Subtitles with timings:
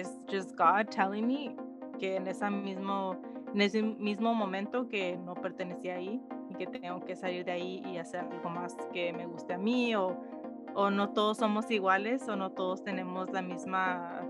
[0.00, 1.56] es just God telling me
[1.98, 3.16] que en ese mismo,
[3.54, 7.82] en ese mismo momento que no pertenecía ahí y que tengo que salir de ahí
[7.86, 10.16] y hacer algo más que me guste a mí o,
[10.74, 14.22] o no todos somos iguales o no todos tenemos la misma,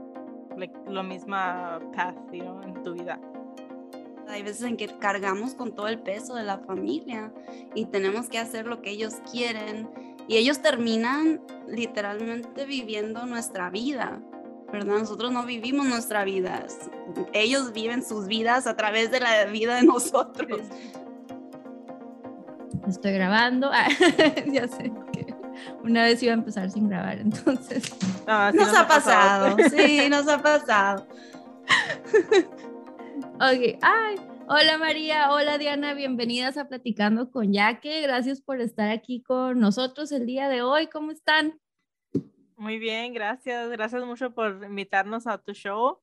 [0.56, 3.20] like, lo misma path en tu vida.
[4.28, 7.32] Hay veces en que cargamos con todo el peso de la familia
[7.74, 9.88] y tenemos que hacer lo que ellos quieren
[10.28, 14.20] y ellos terminan literalmente viviendo nuestra vida,
[14.72, 14.98] ¿verdad?
[14.98, 16.66] Nosotros no vivimos nuestra vida,
[17.32, 20.60] ellos viven sus vidas a través de la vida de nosotros.
[22.88, 23.88] Estoy grabando, ah,
[24.46, 25.34] ya sé que
[25.82, 27.92] una vez iba a empezar sin grabar, entonces.
[28.26, 31.06] Ah, nos, ha pasado, sí, nos ha pasado.
[33.38, 34.16] Ok, ay,
[34.48, 38.00] hola María, hola Diana, bienvenidas a Platicando con Yaque.
[38.00, 40.86] Gracias por estar aquí con nosotros el día de hoy.
[40.86, 41.60] ¿Cómo están?
[42.56, 43.70] Muy bien, gracias.
[43.70, 46.00] Gracias mucho por invitarnos a tu show.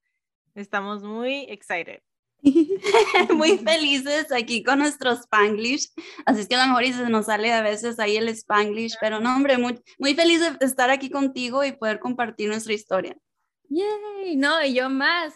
[0.56, 2.02] Estamos muy excited.
[3.34, 5.90] muy felices aquí con nuestro Spanglish.
[6.26, 9.20] Así es que a lo mejor se nos sale a veces ahí el Spanglish, pero
[9.20, 13.18] no, hombre, muy, muy feliz de estar aquí contigo y poder compartir nuestra historia.
[13.70, 15.34] Yay, no, y yo más.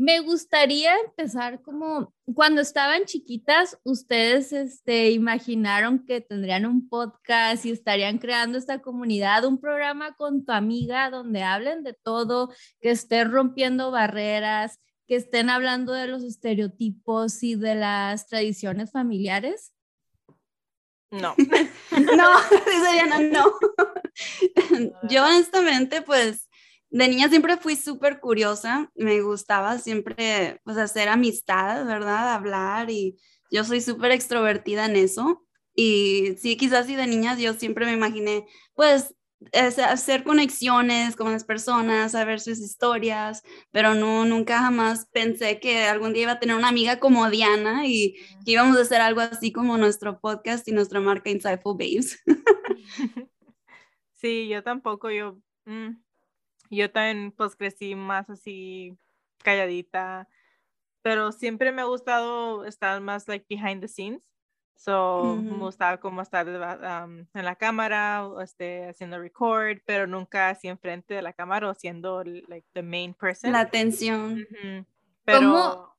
[0.00, 7.72] Me gustaría empezar como cuando estaban chiquitas, ustedes este, imaginaron que tendrían un podcast y
[7.72, 13.30] estarían creando esta comunidad, un programa con tu amiga donde hablen de todo, que estén
[13.30, 19.74] rompiendo barreras, que estén hablando de los estereotipos y de las tradiciones familiares.
[21.10, 21.34] No.
[22.16, 22.30] no,
[22.92, 23.52] Diana, no.
[25.10, 26.48] Yo honestamente, pues
[26.90, 32.34] de niña siempre fui súper curiosa, me gustaba siempre pues hacer amistad, ¿verdad?
[32.34, 33.16] Hablar y
[33.50, 35.46] yo soy súper extrovertida en eso.
[35.74, 39.14] Y sí, quizás sí de niña yo siempre me imaginé pues
[39.54, 46.12] hacer conexiones con las personas, saber sus historias, pero no, nunca jamás pensé que algún
[46.12, 49.50] día iba a tener una amiga como Diana y que íbamos a hacer algo así
[49.50, 52.22] como nuestro podcast y nuestra marca Insightful Babes.
[54.20, 55.38] Sí, yo tampoco, yo...
[55.64, 55.92] Mm,
[56.76, 58.96] yo también pues crecí más así
[59.42, 60.28] calladita,
[61.02, 64.30] pero siempre me ha gustado estar más like behind the scenes.
[64.76, 70.68] So, me gustaba como estar en la cámara, o este, haciendo record, pero nunca así
[70.68, 73.52] enfrente de la cámara o siendo like the main person.
[73.52, 74.46] La atención.
[75.26, 75.89] Pero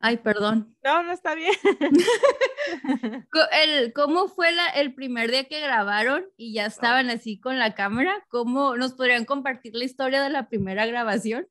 [0.00, 0.76] Ay, perdón.
[0.84, 1.54] No, no está bien.
[3.52, 7.74] el, ¿Cómo fue la, el primer día que grabaron y ya estaban así con la
[7.74, 8.24] cámara?
[8.28, 11.48] ¿Cómo nos podrían compartir la historia de la primera grabación?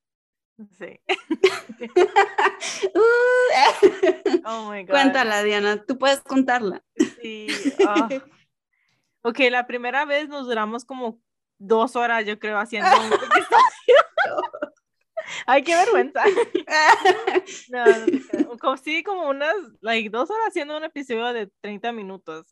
[0.80, 1.00] Sí.
[4.46, 4.90] oh my God.
[4.90, 6.82] Cuéntala, Diana, tú puedes contarla.
[7.22, 7.48] Sí.
[7.88, 8.10] Ah.
[9.22, 11.22] Ok, la primera vez nos duramos como
[11.60, 13.12] dos horas, yo creo, haciendo un
[15.46, 16.24] Ay, qué vergüenza.
[17.70, 22.48] no, no, como, sí, como unas, like, dos horas haciendo un episodio de 30 minutos.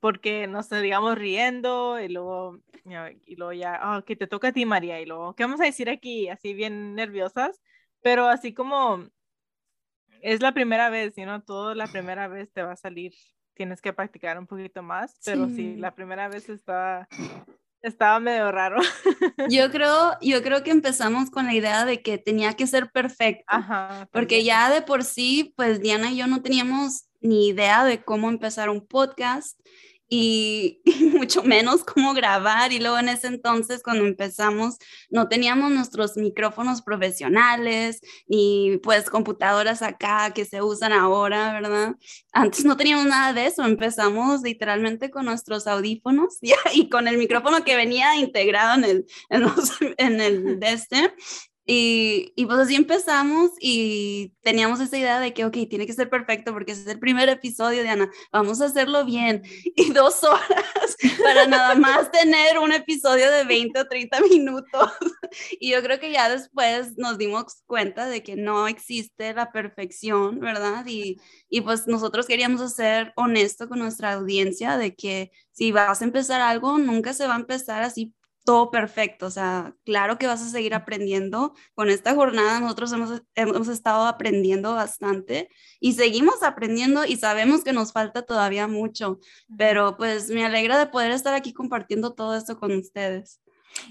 [0.00, 2.60] Porque nos digamos riendo y luego,
[3.26, 5.64] y luego ya, oh, que te toca a ti, María, y luego, ¿qué vamos a
[5.64, 6.28] decir aquí?
[6.28, 7.60] Así bien nerviosas,
[8.00, 9.08] pero así como
[10.22, 11.42] es la primera vez, ¿no?
[11.42, 13.12] Todo la primera vez te va a salir,
[13.54, 17.08] tienes que practicar un poquito más, pero sí, la primera vez está
[17.82, 18.80] estaba medio raro.
[19.48, 23.44] Yo creo, yo creo que empezamos con la idea de que tenía que ser perfecto,
[24.12, 28.28] porque ya de por sí, pues Diana y yo no teníamos ni idea de cómo
[28.28, 29.58] empezar un podcast
[30.08, 30.80] y,
[31.12, 32.72] mucho menos cómo grabar.
[32.72, 34.78] Y luego en ese entonces, cuando empezamos,
[35.10, 41.96] no teníamos nuestros micrófonos profesionales y pues computadoras acá que se usan ahora, ¿verdad?
[42.32, 43.64] Antes no teníamos nada de eso.
[43.64, 46.38] Empezamos literalmente con nuestros audífonos
[46.72, 49.44] y, con el micrófono que venía integrado en el, en,
[49.98, 51.14] en el de este.
[51.70, 56.08] Y, y, pues así empezamos y teníamos esa idea de que, ok, tiene que ser
[56.08, 59.42] perfecto porque es el primer episodio, Diana, vamos a hacerlo bien.
[59.76, 64.92] Y dos horas para nada más tener un episodio de 20 o 30 minutos.
[65.60, 70.40] Y yo creo que ya después nos dimos cuenta de que no existe la perfección,
[70.40, 70.86] ¿verdad?
[70.86, 76.04] Y, y pues nosotros queríamos ser honesto con nuestra audiencia de que si vas a
[76.04, 78.14] empezar algo, nunca se va a empezar así
[78.48, 81.52] todo perfecto, o sea, claro que vas a seguir aprendiendo.
[81.74, 85.50] Con esta jornada nosotros hemos, hemos estado aprendiendo bastante
[85.80, 89.20] y seguimos aprendiendo y sabemos que nos falta todavía mucho,
[89.58, 93.42] pero pues me alegra de poder estar aquí compartiendo todo esto con ustedes.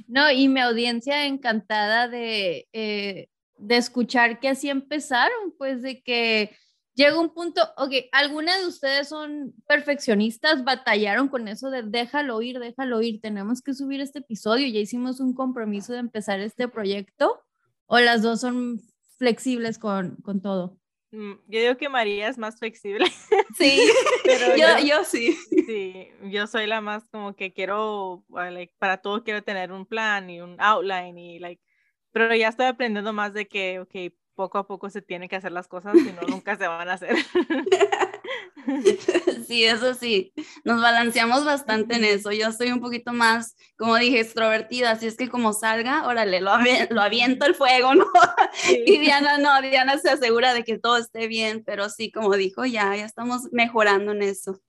[0.07, 6.57] No, y mi audiencia encantada de, eh, de escuchar que así empezaron, pues de que
[6.97, 10.63] llega un punto, ok, ¿alguna de ustedes son perfeccionistas?
[10.63, 14.67] ¿Batallaron con eso de déjalo ir, déjalo ir, tenemos que subir este episodio?
[14.67, 17.39] Ya hicimos un compromiso de empezar este proyecto.
[17.85, 18.81] ¿O las dos son
[19.17, 20.77] flexibles con, con todo?
[21.11, 23.05] Mm, yo digo que María es más flexible.
[23.55, 23.79] Sí,
[24.25, 25.37] pero yo, yo, sí.
[25.65, 29.85] Sí, yo soy la más como que quiero, ah, like, para todo quiero tener un
[29.85, 31.61] plan y un outline y like,
[32.11, 35.51] pero ya estoy aprendiendo más de que, ok, poco a poco se tienen que hacer
[35.51, 37.15] las cosas, si no, nunca se van a hacer.
[39.47, 40.33] Sí, eso sí,
[40.65, 42.33] nos balanceamos bastante en eso.
[42.33, 46.51] Yo soy un poquito más, como dije, extrovertida, así es que como salga, órale, lo,
[46.89, 48.05] lo aviento el fuego, ¿no?
[48.85, 52.65] Y Diana no, Diana se asegura de que todo esté bien, pero sí, como dijo,
[52.65, 54.59] ya, ya estamos mejorando en eso.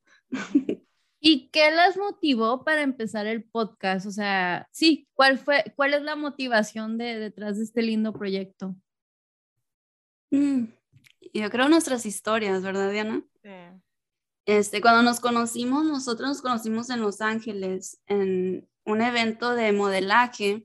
[1.19, 4.07] ¿Y qué las motivó para empezar el podcast?
[4.07, 8.77] O sea, sí, ¿cuál fue, cuál es la motivación de, detrás de este lindo proyecto?
[10.31, 10.65] Mm,
[11.33, 13.23] yo creo nuestras historias, ¿verdad, Diana?
[13.43, 13.51] Sí.
[14.47, 20.65] Este, cuando nos conocimos, nosotros nos conocimos en Los Ángeles, en un evento de modelaje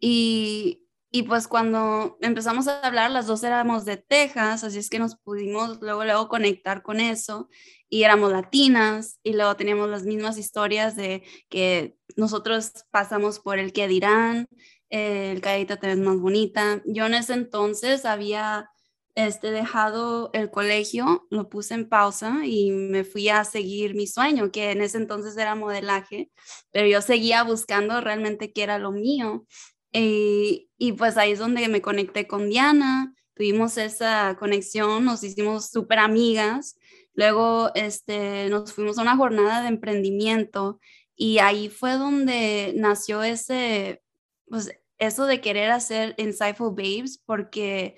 [0.00, 4.98] y, y pues cuando empezamos a hablar, las dos éramos de Texas, así es que
[4.98, 7.48] nos pudimos luego, luego conectar con eso
[7.88, 13.72] y éramos latinas y luego teníamos las mismas historias de que nosotros pasamos por el
[13.72, 14.48] que dirán,
[14.88, 16.82] el Cadita te ves más bonita.
[16.84, 18.70] Yo en ese entonces había
[19.14, 24.50] este, dejado el colegio, lo puse en pausa y me fui a seguir mi sueño,
[24.52, 26.30] que en ese entonces era modelaje,
[26.70, 29.46] pero yo seguía buscando realmente qué era lo mío.
[29.92, 30.68] Y,
[30.98, 36.76] pues ahí es donde me conecté con Diana, tuvimos esa conexión, nos hicimos súper amigas.
[37.14, 40.78] Luego este, nos fuimos a una jornada de emprendimiento
[41.16, 44.02] y ahí fue donde nació ese,
[44.46, 47.96] pues eso de querer hacer Insightful Babes, porque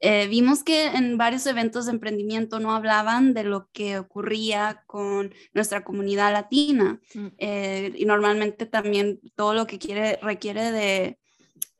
[0.00, 5.32] eh, vimos que en varios eventos de emprendimiento no hablaban de lo que ocurría con
[5.52, 7.26] nuestra comunidad latina mm.
[7.38, 11.18] eh, y normalmente también todo lo que quiere, requiere de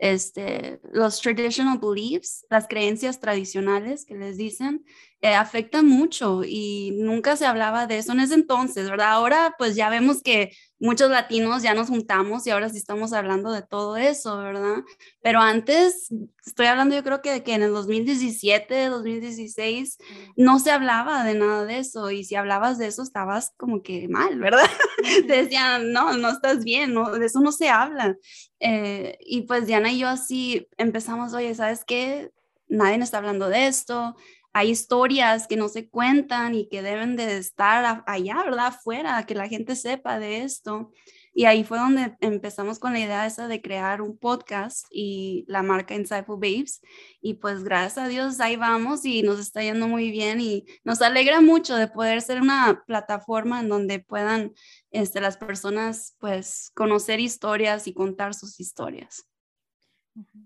[0.05, 4.85] este, los traditional beliefs, las creencias tradicionales que les dicen,
[5.23, 9.13] eh, afectan mucho y nunca se hablaba de eso en ese entonces, ¿verdad?
[9.13, 13.51] Ahora pues ya vemos que muchos latinos ya nos juntamos y ahora sí estamos hablando
[13.51, 14.83] de todo eso, ¿verdad?
[15.23, 16.11] Pero antes,
[16.45, 19.97] estoy hablando yo creo que, que en el 2017, 2016,
[20.37, 24.09] no se hablaba de nada de eso y si hablabas de eso estabas como que
[24.09, 24.69] mal, ¿verdad?
[25.27, 28.15] Te decían, no, no estás bien, no, de eso no se habla.
[28.61, 32.31] Eh, y pues Diana y yo así empezamos, oye, ¿sabes qué?
[32.69, 34.17] Nadie está hablando de esto,
[34.57, 38.69] hay historias que no se cuentan y que deben de estar allá, ¿verdad?
[38.69, 40.93] Afuera, que la gente sepa de esto.
[41.35, 45.65] Y ahí fue donde empezamos con la idea esa de crear un podcast y la
[45.65, 46.81] marca Insightful Babes.
[47.21, 51.03] Y pues gracias a Dios ahí vamos y nos está yendo muy bien y nos
[51.03, 54.53] alegra mucho de poder ser una plataforma en donde puedan
[54.93, 59.27] este, las personas pues conocer historias y contar sus historias.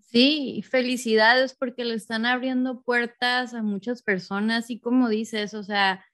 [0.01, 6.05] Sí, felicidades porque le están abriendo puertas a muchas personas y como dices, o sea,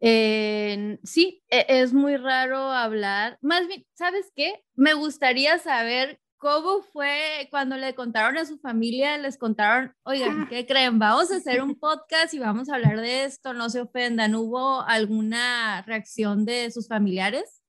[0.00, 3.38] sí, e, es muy raro hablar.
[3.42, 4.64] Más bien, ¿sabes qué?
[4.74, 10.66] Me gustaría saber cómo fue cuando le contaron a su familia, les contaron, oigan, ¿qué
[10.66, 10.98] creen?
[10.98, 14.34] Vamos a hacer un podcast y vamos a hablar de esto, no se ofendan.
[14.34, 17.62] ¿Hubo alguna reacción de sus familiares?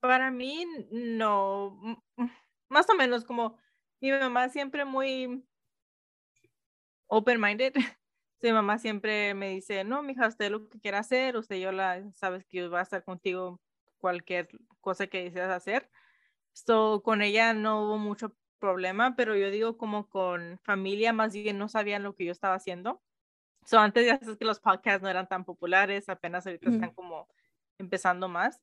[0.00, 2.04] Para mí, no
[2.68, 3.56] más o menos como
[4.00, 5.44] mi mamá siempre muy
[7.08, 7.74] open-minded.
[8.40, 12.08] Mi mamá siempre me dice, no, mija, usted lo que quiera hacer, usted yo la,
[12.12, 13.60] sabes que va a estar contigo
[13.98, 14.48] cualquier
[14.80, 15.90] cosa que deseas hacer.
[16.52, 21.58] So, con ella no hubo mucho problema, pero yo digo como con familia, más bien
[21.58, 23.02] no sabían lo que yo estaba haciendo.
[23.66, 27.28] So, antes ya sabes que los podcasts no eran tan populares, apenas ahorita están como
[27.78, 28.62] empezando más.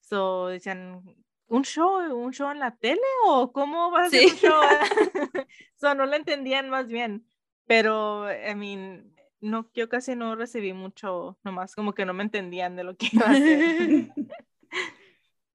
[0.00, 1.02] So, decían,
[1.48, 4.60] ¿un show, un show en la tele o cómo va a ser un show?
[5.76, 7.26] so, no lo entendían más bien,
[7.66, 12.76] pero, I mean, no, yo casi no recibí mucho, nomás como que no me entendían
[12.76, 14.12] de lo que iba a hacer.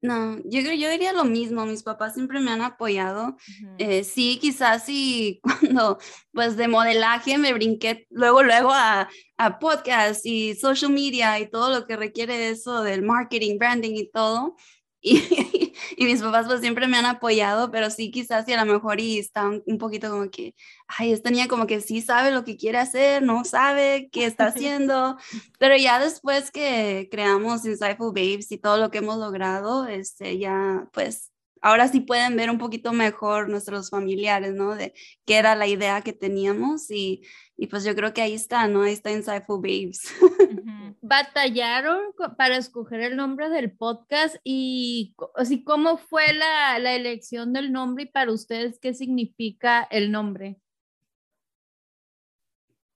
[0.03, 3.37] No, yo, yo diría lo mismo, mis papás siempre me han apoyado.
[3.77, 5.99] Eh, sí, quizás sí, cuando
[6.33, 9.07] pues de modelaje me brinqué luego, luego a,
[9.37, 14.09] a podcast y social media y todo lo que requiere eso del marketing, branding y
[14.09, 14.55] todo.
[15.01, 15.19] Y,
[16.01, 18.99] y, mis papás pues siempre me han apoyado, pero sí quizás y a lo mejor
[18.99, 20.55] y están un poquito como que,
[20.87, 24.45] ay, esta niña como que sí sabe lo que quiere hacer, no sabe qué está
[24.47, 25.17] haciendo,
[25.59, 30.87] pero ya después que creamos Insightful Babes y todo lo que hemos logrado, este, ya
[30.93, 31.31] pues
[31.61, 34.75] ahora sí pueden ver un poquito mejor nuestros familiares, ¿no?
[34.75, 34.93] De
[35.25, 37.21] qué era la idea que teníamos y,
[37.55, 38.81] y pues yo creo que ahí está, ¿no?
[38.81, 40.01] Ahí está Insightful Babes.
[41.01, 41.99] batallaron
[42.37, 48.03] para escoger el nombre del podcast y así cómo fue la, la, elección del nombre
[48.03, 50.59] y para ustedes qué significa el nombre.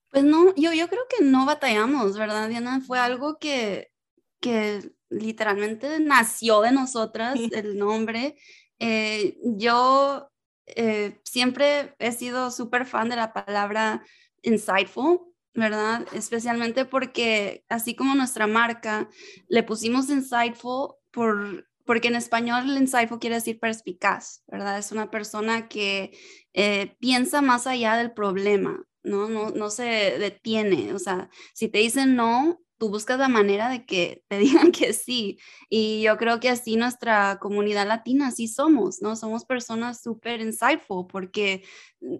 [0.10, 2.82] Pues no, yo, yo creo que no batallamos, ¿verdad, Diana?
[2.82, 3.92] Fue algo que,
[4.40, 8.38] que literalmente nació de nosotras, el nombre.
[8.80, 10.30] Eh, yo
[10.68, 14.04] eh, siempre he sido súper fan de la palabra
[14.42, 15.20] insightful,
[15.56, 16.06] ¿verdad?
[16.14, 19.10] Especialmente porque así como nuestra marca,
[19.48, 24.78] le pusimos insightful por, porque en español el insightful quiere decir perspicaz, ¿verdad?
[24.78, 26.12] Es una persona que
[26.54, 29.30] eh, piensa más allá del problema, ¿no?
[29.30, 29.52] ¿no?
[29.52, 29.84] No se
[30.20, 34.72] detiene, o sea, si te dicen no, tú buscas la manera de que te digan
[34.72, 35.38] que sí.
[35.70, 39.16] Y yo creo que así nuestra comunidad latina, así somos, ¿no?
[39.16, 41.64] Somos personas súper insightful porque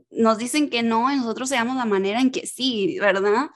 [0.10, 3.50] nos dicen que no y nosotros seamos la manera en que sí, ¿verdad?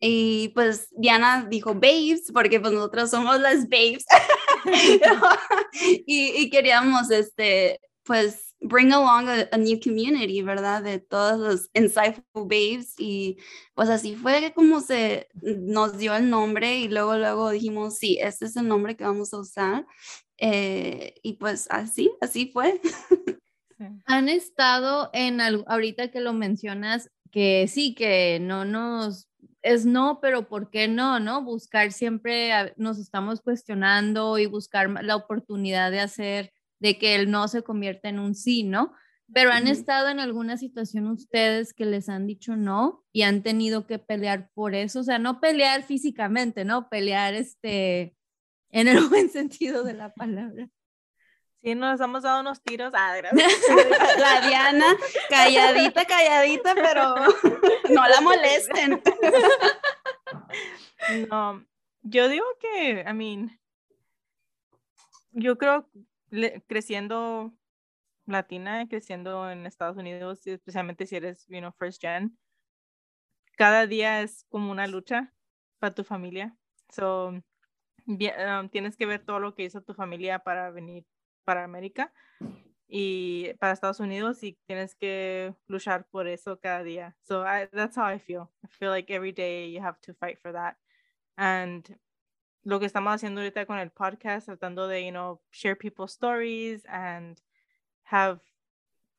[0.00, 4.04] Y pues Diana dijo babes, porque pues nosotros somos las babes.
[6.06, 10.82] y, y, queríamos, este, pues bring along a, new community, ¿verdad?
[10.82, 13.38] De todos los Insightful Babes y
[13.74, 18.46] pues así fue como se nos dio el nombre y luego, luego dijimos, sí, este
[18.46, 19.86] es el nombre que vamos a usar.
[20.38, 22.80] Eh, y pues así, así fue.
[24.06, 29.28] Han estado en, algo, ahorita que lo mencionas, que sí, que no nos
[29.62, 31.20] es no, pero ¿por qué no?
[31.20, 31.42] ¿No?
[31.42, 36.52] Buscar siempre, nos estamos cuestionando y buscar la oportunidad de hacer
[36.82, 38.92] de que el no se convierta en un sí, ¿no?
[39.32, 43.86] Pero han estado en alguna situación ustedes que les han dicho no y han tenido
[43.86, 46.88] que pelear por eso, o sea, no pelear físicamente, ¿no?
[46.88, 48.16] Pelear este
[48.70, 50.68] en el buen sentido de la palabra.
[51.62, 52.92] Sí, nos hemos dado unos tiros.
[52.96, 53.14] Ah,
[54.18, 54.86] La Diana,
[55.30, 57.14] calladita, calladita, pero
[57.90, 59.00] no la molesten.
[61.30, 61.64] No,
[62.02, 63.56] yo digo que, I mean,
[65.30, 65.88] yo creo
[66.66, 67.52] creciendo
[68.26, 72.38] latina, creciendo en Estados Unidos, especialmente si eres, you know, first gen,
[73.56, 75.32] cada día es como una lucha
[75.78, 76.56] para tu familia.
[76.90, 77.28] So,
[78.06, 81.06] um, tienes que ver todo lo que hizo tu familia para venir
[81.44, 82.12] para América
[82.88, 87.16] y para Estados Unidos y tienes que luchar por eso cada día.
[87.22, 88.50] So that's how I feel.
[88.64, 90.76] I feel like every day you have to fight for that.
[91.36, 91.98] And
[92.64, 96.84] lo que estamos haciendo ahorita con el podcast, tratando de, you know, share people's stories
[96.86, 97.38] and
[98.04, 98.40] have,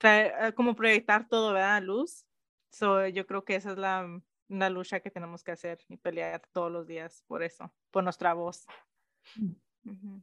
[0.02, 1.82] eh, como proyectar todo, ¿verdad?
[1.84, 2.26] Luz.
[2.70, 4.08] So, yo creo que esa es la,
[4.48, 8.34] la lucha que tenemos que hacer y pelear todos los días por eso, por nuestra
[8.34, 8.66] voz.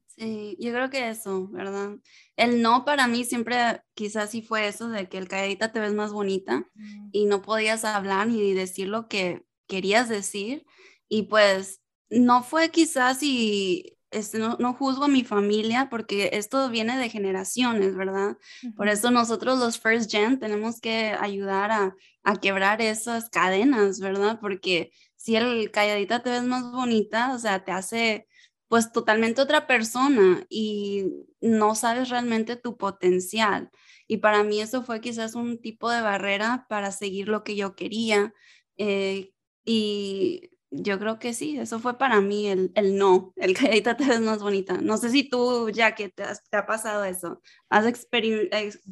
[0.07, 1.99] Sí, yo creo que eso, ¿verdad?
[2.37, 5.93] El no para mí siempre quizás sí fue eso de que el calladita te ves
[5.93, 6.67] más bonita
[7.13, 10.67] y no podías hablar ni decir lo que querías decir
[11.09, 16.69] y pues no fue quizás y este, no, no, juzgo a mi familia porque esto
[16.69, 18.37] viene de generaciones, ¿verdad?
[18.77, 24.39] Por eso nosotros los first gen tenemos que ayudar a, a, quebrar esas cadenas, ¿verdad?
[24.41, 28.27] Porque si el calladita te ves más bonita, o sea, te hace
[28.69, 31.07] pues totalmente otra persona y
[31.41, 33.71] no sabes realmente tu potencial.
[34.07, 37.75] Y para mí eso fue quizás un tipo de barrera para seguir lo que yo
[37.77, 38.33] quería.
[38.77, 39.33] Eh,
[39.65, 44.05] y yo creo que sí, eso fue para mí el, el no, el que te
[44.05, 44.79] ves más bonita.
[44.81, 47.87] No sé si tú, ya que te, te ha pasado eso, has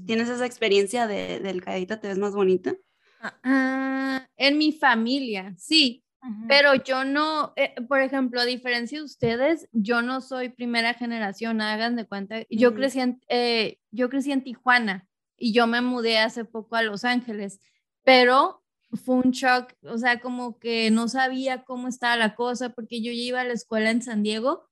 [0.07, 2.75] ¿tienes esa experiencia de, del que te ves más bonita?
[3.21, 6.05] Ah, en mi familia, sí,
[6.49, 11.61] pero yo no, eh, por ejemplo, a diferencia de ustedes, yo no soy primera generación,
[11.61, 15.07] hagan de cuenta, yo, crecí en, eh, yo crecí en Tijuana
[15.37, 17.61] y yo me mudé hace poco a Los Ángeles,
[18.03, 23.03] pero fue un shock, o sea, como que no sabía cómo estaba la cosa, porque
[23.03, 24.69] yo ya iba a la escuela en San Diego,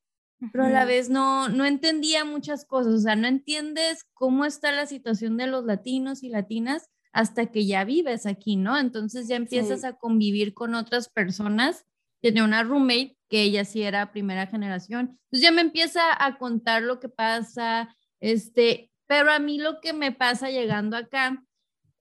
[0.52, 4.70] pero a la vez no, no entendía muchas cosas, o sea, no entiendes cómo está
[4.73, 8.78] la situación de los latinos y latinas hasta que ya vives aquí, ¿no?
[8.78, 11.87] Entonces ya empiezas a convivir con otras personas.
[12.20, 16.82] Tenía una roommate que ella sí era primera generación, entonces ya me empieza a contar
[16.82, 21.46] lo que pasa, este, pero a mí lo que me pasa llegando acá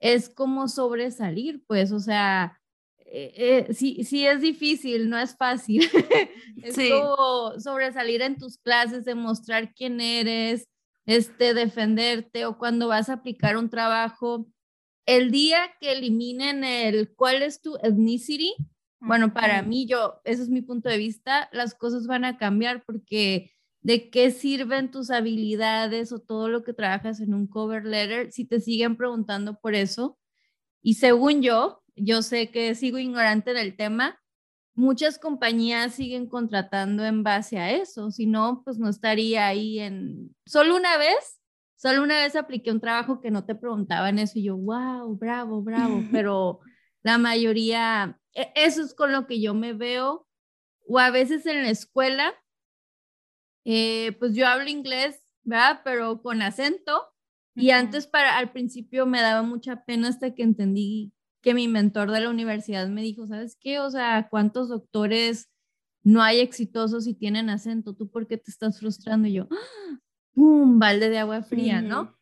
[0.06, 2.62] es como sobresalir, pues, o sea,
[3.08, 5.82] eh, eh, sí, sí es difícil, no es fácil.
[6.64, 10.68] es como sobresalir en tus clases, demostrar quién eres,
[11.08, 14.48] este, defenderte o cuando vas a aplicar un trabajo.
[15.08, 18.54] El día que eliminen el cuál es tu ethnicity,
[19.00, 22.84] bueno, para mí, yo, ese es mi punto de vista, las cosas van a cambiar
[22.86, 23.55] porque
[23.86, 28.44] de qué sirven tus habilidades o todo lo que trabajas en un cover letter si
[28.44, 30.18] te siguen preguntando por eso.
[30.82, 34.20] Y según yo, yo sé que sigo ignorante del tema,
[34.74, 40.36] muchas compañías siguen contratando en base a eso, si no, pues no estaría ahí en...
[40.48, 41.40] Solo una vez,
[41.76, 45.62] solo una vez apliqué un trabajo que no te preguntaban eso y yo, wow, bravo,
[45.62, 46.60] bravo, pero
[47.04, 50.28] la mayoría, e, eso es con lo que yo me veo,
[50.88, 52.34] o a veces en la escuela,
[53.66, 55.82] eh, pues yo hablo inglés, ¿verdad?
[55.84, 57.12] Pero con acento.
[57.58, 62.12] Y antes, para, al principio me daba mucha pena hasta que entendí que mi mentor
[62.12, 63.80] de la universidad me dijo, ¿sabes qué?
[63.80, 65.50] O sea, ¿cuántos doctores
[66.04, 67.96] no hay exitosos y tienen acento?
[67.96, 69.28] ¿Tú por qué te estás frustrando?
[69.28, 69.48] Y yo,
[70.34, 70.80] ¡pum!
[70.80, 72.18] Balde de agua fría, ¿no?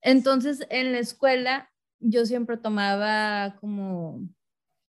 [0.00, 4.26] Entonces, en la escuela, yo siempre tomaba como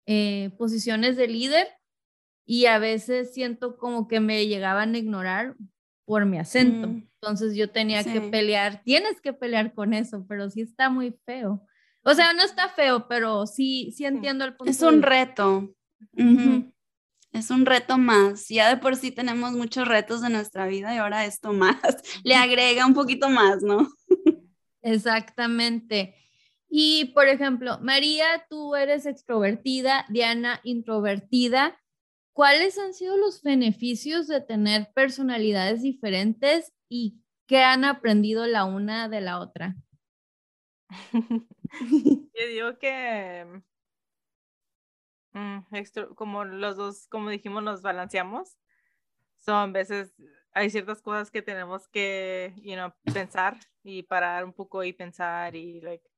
[0.05, 1.67] eh, posiciones de líder
[2.45, 5.55] y a veces siento como que me llegaban a ignorar
[6.11, 6.89] por mi acento.
[6.89, 7.07] Mm.
[7.21, 11.65] Entonces yo tenía que pelear, tienes que pelear con eso, pero sí está muy feo.
[12.03, 14.69] O sea, no está feo, pero sí, sí entiendo el punto.
[14.69, 15.73] Es un reto.
[17.31, 18.49] Es un reto más.
[18.49, 21.77] Ya de por sí tenemos muchos retos en nuestra vida y ahora esto más.
[22.25, 23.87] Le agrega un poquito más, ¿no?
[24.81, 26.13] Exactamente.
[26.67, 31.80] Y por ejemplo, María, tú eres extrovertida, Diana, introvertida.
[32.33, 39.09] ¿Cuáles han sido los beneficios de tener personalidades diferentes y qué han aprendido la una
[39.09, 39.75] de la otra?
[42.33, 43.61] Yo digo que
[45.33, 45.59] mm,
[46.15, 48.57] como los dos, como dijimos, nos balanceamos.
[49.37, 50.13] Son veces,
[50.53, 55.55] hay ciertas cosas que tenemos que, you know, pensar y parar un poco y pensar
[55.55, 56.10] y, like,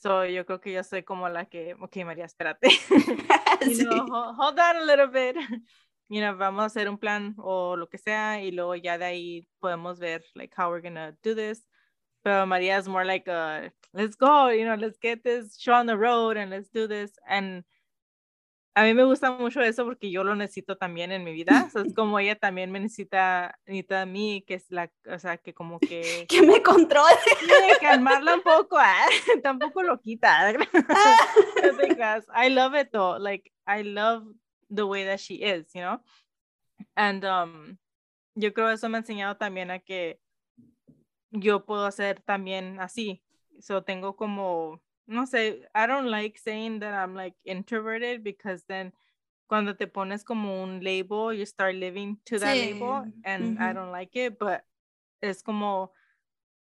[0.00, 2.68] so yo creo que yo soy como la que, ok, María, espérate.
[3.66, 5.36] you know, hold on a little bit.
[6.12, 9.04] You know, vamos a hacer un plan o lo que sea y luego ya de
[9.04, 11.68] ahí podemos ver, like, how we're gonna do this.
[12.24, 15.86] Pero María es more like, a, let's go, you know, let's get this show on
[15.86, 17.12] the road and let's do this.
[17.28, 17.62] And
[18.74, 21.64] a mí me gusta mucho eso porque yo lo necesito también en mi vida.
[21.66, 25.18] O sea, es como ella también me necesita, necesita a mí, que es la, o
[25.18, 26.26] sea, que como que...
[26.28, 27.16] Que me controle.
[27.80, 28.84] Calmarla un poco, ¿eh?
[29.42, 30.52] tampoco lo quita.
[32.34, 33.18] I love it though.
[33.18, 34.24] Like, I love
[34.68, 36.00] the way that she is, you know?
[36.96, 37.78] And um,
[38.34, 40.20] yo creo eso me ha enseñado también a que
[41.30, 43.22] yo puedo hacer también así.
[43.60, 48.92] So tengo como, no sé, I don't like saying that I'm like introverted because then
[49.48, 53.90] cuando te pones como un label, you start living to that label and I don't
[53.90, 54.64] like it, but
[55.20, 55.92] es como,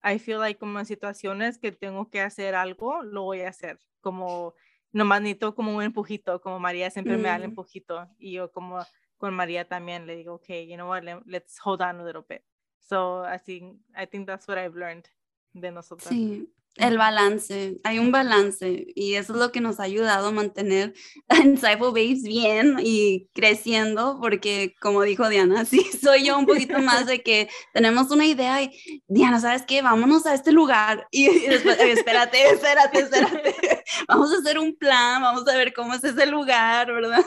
[0.04, 3.80] I feel like como en situaciones que tengo que hacer algo, lo voy a hacer.
[4.02, 4.54] Como,
[4.94, 7.46] nomás necesito como un empujito, como María siempre me da el mm.
[7.46, 8.86] empujito y yo como
[9.18, 12.44] con María también le digo, okay, you know what, let's hold on a little bit.
[12.80, 15.10] So I think, I think that's what I've learned
[15.54, 16.08] de nosotros.
[16.08, 20.32] Sí, el balance, hay un balance y eso es lo que nos ha ayudado a
[20.32, 20.94] mantener
[21.30, 26.80] a Insightful Babes bien y creciendo porque como dijo Diana, sí, soy yo un poquito
[26.80, 28.72] más de que tenemos una idea y
[29.08, 29.82] Diana, ¿sabes qué?
[29.82, 33.56] Vámonos a este lugar y, después, espérate, espérate, espérate,
[34.08, 37.24] vamos a hacer un plan, vamos a ver cómo es ese lugar, ¿verdad?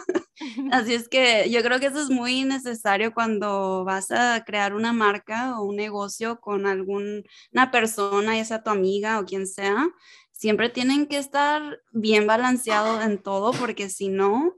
[0.70, 4.92] Así es que yo creo que eso es muy necesario cuando vas a crear una
[4.92, 9.88] marca o un negocio con alguna persona, ya sea tu amiga o quien sea,
[10.32, 14.54] siempre tienen que estar bien balanceados en todo porque si no,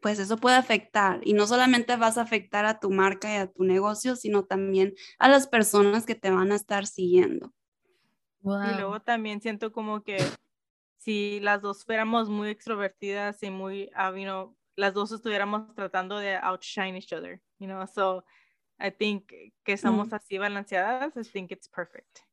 [0.00, 3.50] pues eso puede afectar y no solamente vas a afectar a tu marca y a
[3.50, 7.52] tu negocio, sino también a las personas que te van a estar siguiendo.
[8.42, 10.18] Y luego también siento como que
[10.98, 16.96] si las dos fuéramos muy extrovertidas y muy, uh, las dos estuviéramos tratando de outshine
[16.96, 18.24] each other, you know, so
[18.78, 19.32] I think
[19.64, 20.14] que somos mm.
[20.14, 22.25] así balanceadas, I think it's perfect.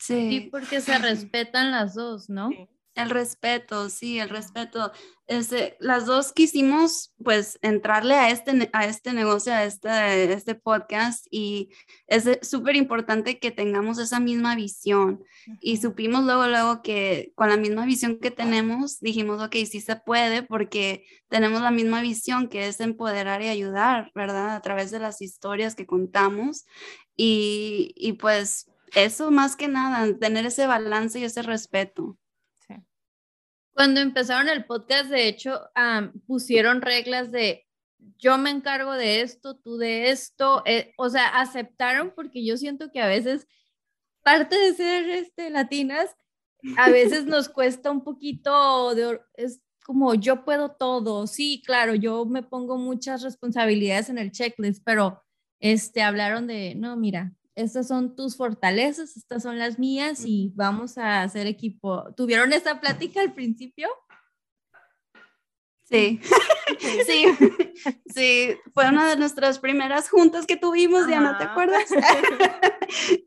[0.00, 0.48] Sí.
[0.50, 2.50] porque se respetan las dos, ¿no?
[2.94, 4.92] El respeto, sí, el respeto.
[5.28, 11.24] Este, las dos quisimos pues entrarle a este, a este negocio, a este, este podcast
[11.30, 11.70] y
[12.08, 15.22] es súper importante que tengamos esa misma visión.
[15.60, 19.96] Y supimos luego, luego que con la misma visión que tenemos, dijimos, ok, sí se
[19.96, 24.56] puede porque tenemos la misma visión que es empoderar y ayudar, ¿verdad?
[24.56, 26.66] A través de las historias que contamos.
[27.16, 32.18] Y, y pues eso más que nada, tener ese balance y ese respeto.
[33.72, 35.58] Cuando empezaron el podcast, de hecho,
[36.26, 37.66] pusieron reglas de
[38.18, 42.90] yo me encargo de esto, tú de esto, eh, o sea, aceptaron porque yo siento
[42.90, 43.46] que a veces
[44.22, 46.14] parte de ser este, latinas,
[46.76, 52.24] a veces nos cuesta un poquito de, es como yo puedo todo, sí, claro, yo
[52.26, 55.22] me pongo muchas responsabilidades en el checklist, pero
[55.58, 60.98] este, hablaron de, no, mira, estas son tus fortalezas, estas son las mías y vamos
[60.98, 62.12] a hacer equipo.
[62.16, 63.88] ¿Tuvieron esa plática al principio?
[65.90, 66.20] Sí,
[67.06, 67.24] sí,
[68.14, 71.84] sí, fue una de nuestras primeras juntas que tuvimos, Diana, ¿te acuerdas?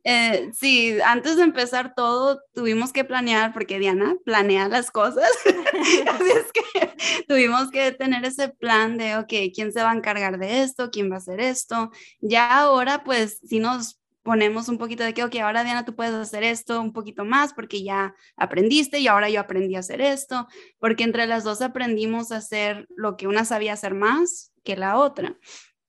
[0.03, 6.29] Eh, sí, antes de empezar todo tuvimos que planear, porque Diana planea las cosas, así
[6.29, 10.63] es que tuvimos que tener ese plan de, ok, ¿quién se va a encargar de
[10.63, 10.91] esto?
[10.91, 11.91] ¿Quién va a hacer esto?
[12.19, 16.13] Ya ahora, pues, si nos ponemos un poquito de que, ok, ahora Diana, tú puedes
[16.13, 20.47] hacer esto un poquito más porque ya aprendiste y ahora yo aprendí a hacer esto,
[20.79, 24.97] porque entre las dos aprendimos a hacer lo que una sabía hacer más que la
[24.97, 25.37] otra.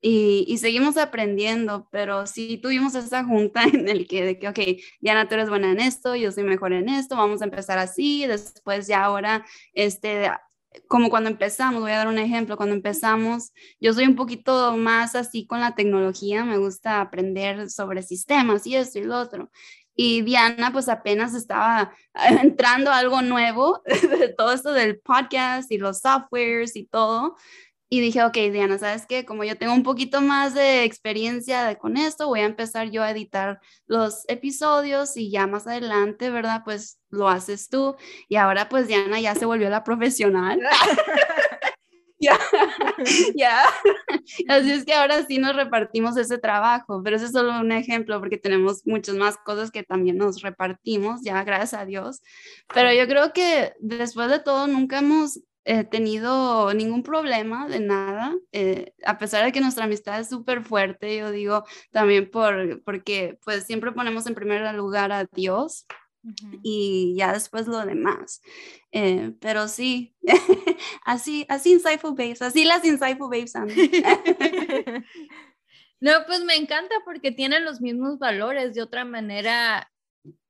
[0.06, 4.58] Y, seguimos aprendiendo, pero sí tuvimos esa junta en el que, de que, ok,
[5.00, 8.26] Diana, tú eres buena en esto, yo soy mejor en esto, vamos a empezar así,
[8.26, 10.30] después ya ahora, este,
[10.88, 15.14] como cuando empezamos, voy a dar un ejemplo, cuando empezamos, yo soy un poquito más
[15.14, 19.50] así con la tecnología, me gusta aprender sobre sistemas y esto y lo otro.
[19.96, 23.82] Y Diana pues apenas estaba entrando a algo nuevo,
[24.36, 27.36] todo esto del podcast y los softwares y todo.
[27.94, 29.24] Y dije, ok, Diana, ¿sabes qué?
[29.24, 33.12] Como yo tengo un poquito más de experiencia con esto, voy a empezar yo a
[33.12, 36.62] editar los episodios y ya más adelante, ¿verdad?
[36.64, 37.94] Pues lo haces tú.
[38.28, 40.58] Y ahora pues Diana ya se volvió la profesional.
[42.18, 42.36] ya,
[43.36, 43.62] ya.
[44.48, 48.18] Así es que ahora sí nos repartimos ese trabajo, pero ese es solo un ejemplo
[48.18, 52.22] porque tenemos muchas más cosas que también nos repartimos, ya gracias a Dios.
[52.74, 58.34] Pero yo creo que después de todo nunca hemos he tenido ningún problema de nada,
[58.52, 63.38] eh, a pesar de que nuestra amistad es súper fuerte, yo digo también por, porque
[63.44, 65.86] pues siempre ponemos en primer lugar a Dios
[66.62, 68.40] y ya después lo demás.
[68.92, 70.14] Eh, pero sí,
[71.04, 73.52] así, así Insightful Babes, así las Insightful Babes
[76.00, 78.74] No, pues me encanta porque tienen los mismos valores.
[78.74, 79.90] De otra manera,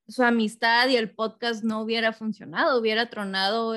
[0.08, 3.74] su amistad y el podcast no hubiera funcionado, hubiera tronado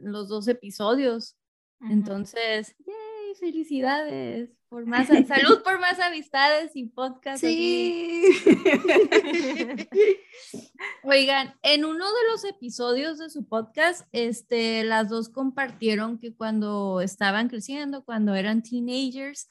[0.00, 1.36] los dos episodios.
[1.80, 7.40] Entonces, yay, felicidades por más salud por más amistades y podcast.
[7.40, 8.22] Sí.
[11.02, 17.00] Oigan, en uno de los episodios de su podcast, este, las dos compartieron que cuando
[17.00, 19.48] estaban creciendo, cuando eran teenagers,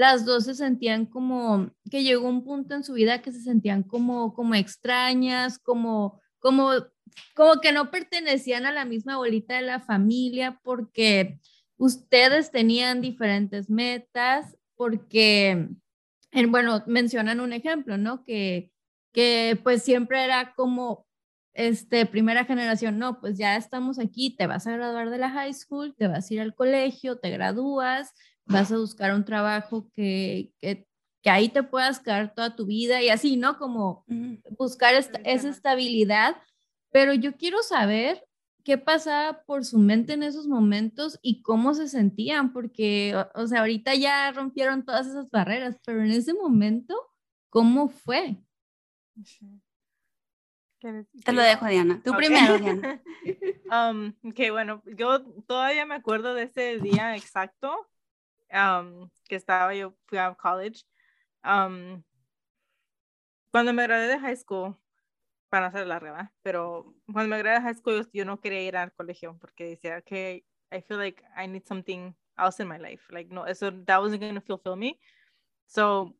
[0.00, 3.82] las dos se sentían como que llegó un punto en su vida que se sentían
[3.82, 6.70] como, como extrañas, como, como,
[7.34, 11.38] como que no pertenecían a la misma bolita de la familia porque
[11.76, 15.68] ustedes tenían diferentes metas, porque,
[16.30, 18.24] en, bueno, mencionan un ejemplo, ¿no?
[18.24, 18.72] Que,
[19.12, 21.06] que pues siempre era como,
[21.52, 25.52] este, primera generación, no, pues ya estamos aquí, te vas a graduar de la high
[25.52, 28.14] school, te vas a ir al colegio, te gradúas,
[28.50, 30.86] vas a buscar un trabajo que, que,
[31.22, 33.56] que, ahí te puedas quedar toda tu vida y así, ¿no?
[33.58, 34.04] Como
[34.58, 36.36] buscar esta, esa estabilidad.
[36.92, 38.26] Pero yo quiero saber
[38.64, 43.60] qué pasaba por su mente en esos momentos y cómo se sentían, porque, o, sea,
[43.60, 46.94] ahorita ya rompieron todas esas barreras, pero en ese momento,
[47.48, 48.36] ¿cómo fue?
[50.80, 52.00] Te lo dejo, Diana.
[52.02, 53.02] Tú primero, Diana.
[53.70, 57.88] um, ok, bueno, yo todavía me acuerdo de ese día exacto
[58.50, 60.84] que estaba, yo fui a college.
[61.42, 62.02] cuando
[63.72, 64.76] me gradué de high school,
[65.50, 68.76] para hacer la reba, pero cuando me gradué de high school, yo no quería ir
[68.76, 73.12] al colegio porque decía que I feel like I need something else in my life.
[73.12, 75.00] Like, no, eso, that wasn't going to fulfill me.
[75.66, 76.16] So,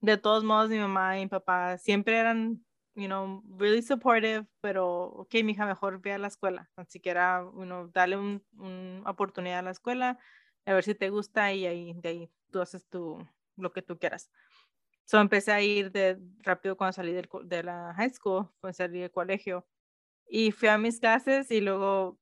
[0.00, 2.64] de todos modos, mi mamá y mi papá siempre eran,
[2.94, 6.70] you know, really supportive, pero, ok, mi hija, mejor ve a la escuela.
[6.76, 10.18] Así que era, you know, darle una un oportunidad a la escuela
[10.70, 13.18] a ver si te gusta y ahí, de ahí tú haces tu,
[13.56, 14.30] lo que tú quieras.
[15.04, 19.00] So empecé a ir de rápido cuando salí del, de la high school, cuando salí
[19.00, 19.66] del colegio.
[20.28, 22.18] Y fui a mis clases y luego,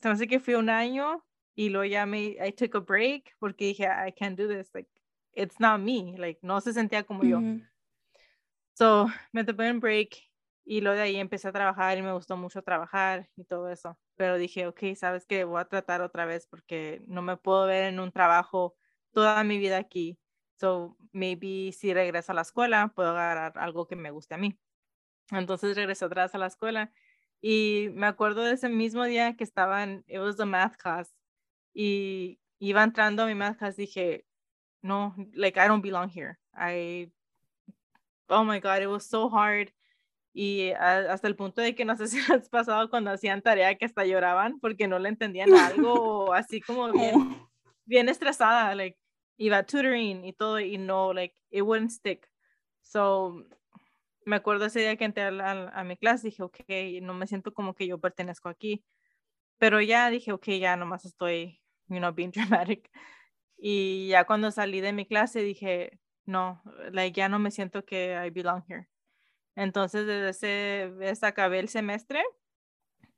[0.00, 3.36] se me hace que fui un año y luego ya me, I took a break
[3.38, 4.90] porque dije, I can't do this, like,
[5.34, 7.40] it's not me, like, no se sentía como yo.
[8.74, 10.31] So, me tomé un break
[10.64, 13.98] y luego de ahí empecé a trabajar y me gustó mucho trabajar y todo eso.
[14.16, 17.84] Pero dije, ok, sabes que voy a tratar otra vez porque no me puedo ver
[17.84, 18.76] en un trabajo
[19.12, 20.18] toda mi vida aquí.
[20.60, 24.56] So, maybe si regreso a la escuela, puedo agarrar algo que me guste a mí.
[25.30, 26.92] Entonces regresé vez a la escuela
[27.40, 31.12] y me acuerdo de ese mismo día que estaba en, it was a math class
[31.74, 34.26] y iba entrando a mi math class, dije,
[34.82, 36.38] no, like I don't belong here.
[36.54, 37.10] I,
[38.28, 39.72] oh my God, it was so hard
[40.32, 43.84] y hasta el punto de que no sé si has pasado cuando hacían tarea que
[43.84, 47.36] hasta lloraban porque no le entendían algo o así como bien,
[47.84, 48.98] bien estresada, like
[49.36, 52.28] iba a tutoring y todo y no, like it wouldn't stick.
[52.82, 53.46] So
[54.24, 56.60] me acuerdo ese día que entré a, a, mi clase, dije, ok,
[57.02, 58.84] no me siento como que yo pertenezco aquí,
[59.58, 62.90] pero ya dije, ok, ya nomás estoy you know, being dramatic.
[63.58, 68.14] Y ya cuando salí de mi clase dije, no, like, ya no me siento que
[68.14, 68.88] I belong here.
[69.56, 72.22] Entonces, desde ese vez acabé el semestre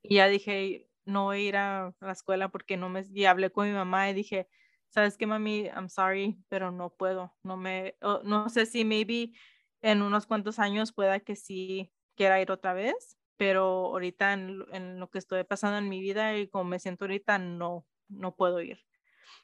[0.03, 3.51] y ya dije, no voy a ir a la escuela porque no me, y hablé
[3.51, 4.49] con mi mamá y dije,
[4.91, 9.33] sabes qué, mami, I'm sorry, pero no puedo, no me, no sé si maybe
[9.83, 15.11] en unos cuantos años pueda que sí quiera ir otra vez, pero ahorita en, lo
[15.11, 18.79] que estoy pasando en mi vida y como me siento ahorita, no, no puedo ir.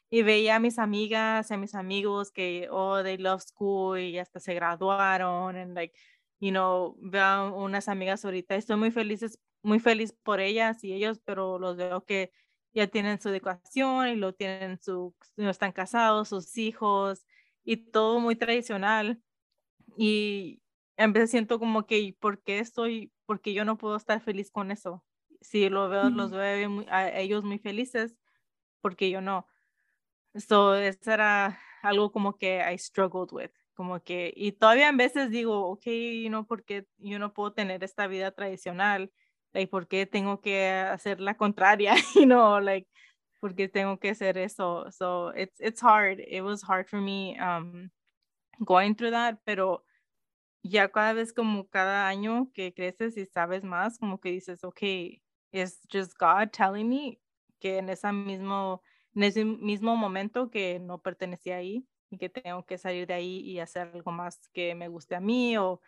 [0.08, 4.18] Y veía a mis amigas y a mis amigos que, oh, they love school y
[4.18, 5.98] hasta se graduaron, and like,
[6.40, 11.20] you know, veo unas amigas ahorita, estoy muy feliz, muy feliz por ellas y ellos,
[11.24, 12.32] pero los veo que
[12.72, 17.26] ya tienen su educación y lo tienen su, no están casados, sus hijos
[17.64, 19.22] y todo muy tradicional.
[19.96, 20.62] Y
[20.96, 24.70] en vez siento como que, ¿por qué estoy, porque yo no puedo estar feliz con
[24.70, 25.04] eso?
[25.42, 28.16] Si lo veo, los veo a ellos muy felices,
[28.80, 29.46] porque yo no.
[30.34, 35.30] So, eso era algo como que I struggled with como que, y todavía en veces
[35.30, 35.86] digo, ok,
[36.28, 39.10] no, porque yo no puedo tener esta vida tradicional?
[39.54, 41.94] Like, ¿por qué tengo que hacer la contraria?
[42.14, 42.86] you know, like,
[43.40, 44.90] ¿por qué tengo que hacer eso?
[44.90, 46.20] So, it's, it's hard.
[46.20, 47.90] It was hard for me um,
[48.62, 49.82] going through that, pero
[50.62, 54.82] ya cada vez como cada año que creces y sabes más, como que dices, ok,
[55.52, 57.18] it's just God telling me
[57.60, 58.82] que en ese mismo,
[59.14, 63.38] en ese mismo momento que no pertenecía ahí y que tengo que salir de ahí
[63.40, 65.80] y hacer algo más que me guste a mí o,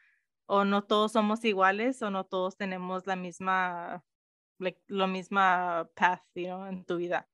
[0.47, 4.05] o no todos somos iguales o no todos tenemos la misma,
[4.59, 7.29] like, lo misma path, you know, en tu vida.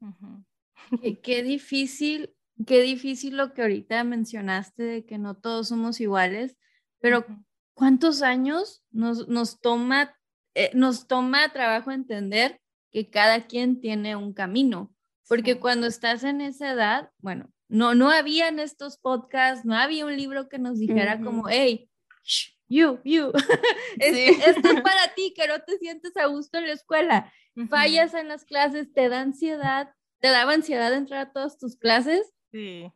[1.22, 2.34] qué, difícil,
[2.66, 6.56] qué difícil lo que ahorita mencionaste de que no todos somos iguales,
[7.00, 7.26] pero
[7.74, 10.16] ¿cuántos años nos, nos toma,
[10.54, 14.95] eh, nos toma trabajo entender que cada quien tiene un camino?
[15.28, 20.16] Porque cuando estás en esa edad, bueno, no, no habían estos podcasts, no había un
[20.16, 21.90] libro que nos dijera como, hey,
[22.68, 23.32] you, you,
[23.98, 27.32] esto es para ti, que no te sientes a gusto en la escuela,
[27.68, 32.32] fallas en las clases, te da ansiedad, te daba ansiedad entrar a todas tus clases.
[32.52, 32.90] Sí.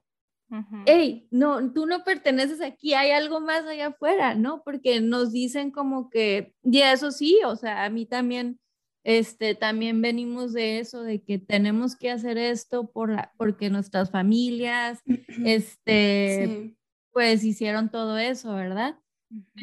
[0.85, 4.63] Hey, no, tú no perteneces aquí, hay algo más allá afuera, ¿no?
[4.65, 8.59] Porque nos dicen como que, y eso sí, o sea, a mí también
[9.03, 14.11] este, también venimos de eso, de que tenemos que hacer esto por la, porque nuestras
[14.11, 15.01] familias,
[15.45, 16.77] este,
[17.13, 18.99] pues hicieron todo eso, ¿verdad?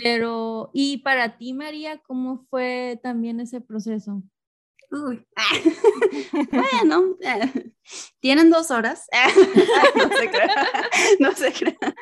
[0.01, 4.23] Pero, y para ti, María, ¿cómo fue también ese proceso?
[4.89, 5.25] Uy.
[6.51, 7.71] bueno, eh,
[8.19, 9.07] tienen dos horas.
[9.95, 10.65] no se crean.
[11.19, 11.95] No se crean.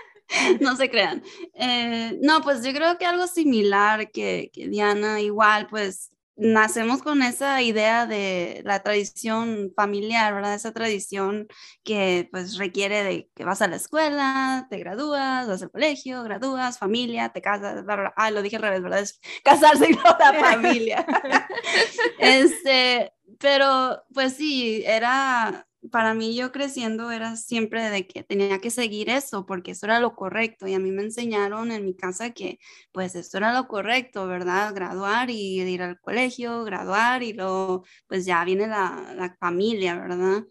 [0.60, 1.24] No se crean.
[1.54, 7.22] Eh, no, pues yo creo que algo similar que, que Diana, igual, pues nacemos con
[7.22, 10.56] esa idea de la tradición familiar, ¿verdad?
[10.56, 11.48] Esa tradición
[11.84, 16.78] que pues requiere de que vas a la escuela, te gradúas, vas al colegio, gradúas,
[16.78, 19.00] familia, te casas, bla, ah, lo dije al revés, ¿verdad?
[19.00, 21.06] Es casarse y no la familia.
[22.20, 28.70] este, pero pues sí, era para mí yo creciendo era siempre de que tenía que
[28.72, 32.32] seguir eso porque eso era lo correcto y a mí me enseñaron en mi casa
[32.32, 32.60] que
[32.92, 34.74] pues eso era lo correcto, ¿verdad?
[34.74, 40.44] Graduar y ir al colegio, graduar y luego pues ya viene la, la familia, ¿verdad?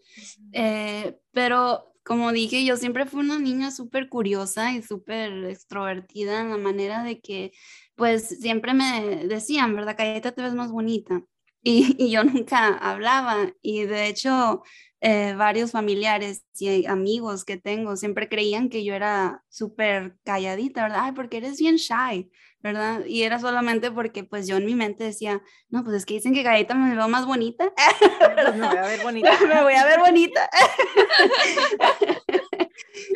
[0.51, 6.51] Eh, pero como dije, yo siempre fui una niña súper curiosa y súper extrovertida en
[6.51, 7.51] la manera de que
[7.95, 9.97] pues siempre me decían, ¿verdad?
[9.97, 11.23] Cayeta te ves más bonita.
[11.67, 14.61] Y, y, yo nunca hablaba y de hecho
[15.01, 20.99] eh, varios familiares y amigos que tengo siempre creían que yo era súper calladita, ¿verdad?
[21.05, 23.03] Ay, porque eres bien shy, ¿verdad?
[23.07, 26.35] Y era solamente porque pues yo en mi mente decía, no, pues es que dicen
[26.35, 27.73] que calladita me veo más bonita.
[28.35, 29.31] Pues me voy a ver bonita.
[29.41, 30.49] me voy a ver bonita.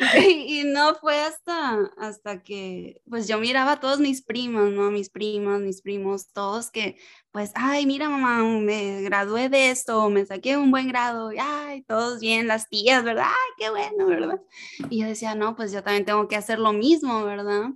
[0.46, 4.90] y, no fue hasta, hasta que, pues yo miraba a todos mis primos, ¿no?
[4.90, 6.96] Mis primas, mis primos, todos que,
[7.32, 12.20] pues, ay, mira mamá, me gradué de esto, me saqué un buen grado, ay, todos
[12.20, 13.26] bien, las tías, ¿verdad?
[13.26, 14.40] Ay, qué bueno, ¿verdad?
[14.88, 17.70] Y yo decía, no, pues yo también tengo que hacer lo mismo, ¿verdad?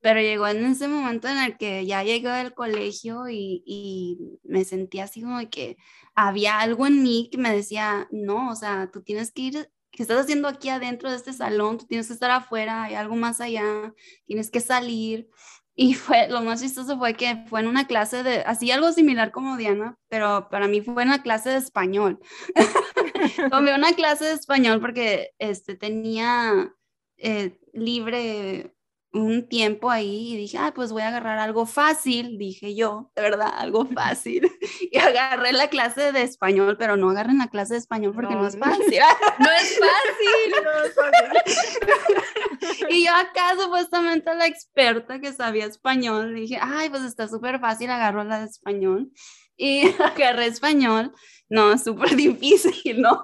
[0.00, 4.64] Pero llegó en ese momento en el que ya llegué del colegio y, y me
[4.64, 5.78] sentí así como que
[6.14, 10.02] había algo en mí que me decía, no, o sea, tú tienes que ir ¿qué
[10.02, 11.78] estás haciendo aquí adentro de este salón?
[11.78, 13.94] Tú tienes que estar afuera, hay algo más allá,
[14.26, 15.28] tienes que salir.
[15.74, 19.30] Y fue, lo más chistoso fue que fue en una clase de, así algo similar
[19.30, 22.18] como Diana, pero para mí fue en una clase de español.
[23.50, 26.74] Tomé una clase de español porque este, tenía
[27.18, 28.74] eh, libre
[29.12, 33.22] un tiempo ahí y dije, ah, pues voy a agarrar algo fácil, dije yo, de
[33.22, 34.50] verdad, algo fácil.
[34.90, 38.46] Y agarré la clase de español, pero no agarren la clase de español porque no,
[38.46, 39.00] es fácil.
[39.38, 40.64] No es fácil.
[40.64, 42.86] no es fácil.
[42.90, 47.90] y yo acá supuestamente la experta que sabía español, dije, ay, pues está súper fácil,
[47.90, 49.10] agarro la de español.
[49.56, 51.12] Y agarré español
[51.52, 53.22] no, es súper difícil, ¿no?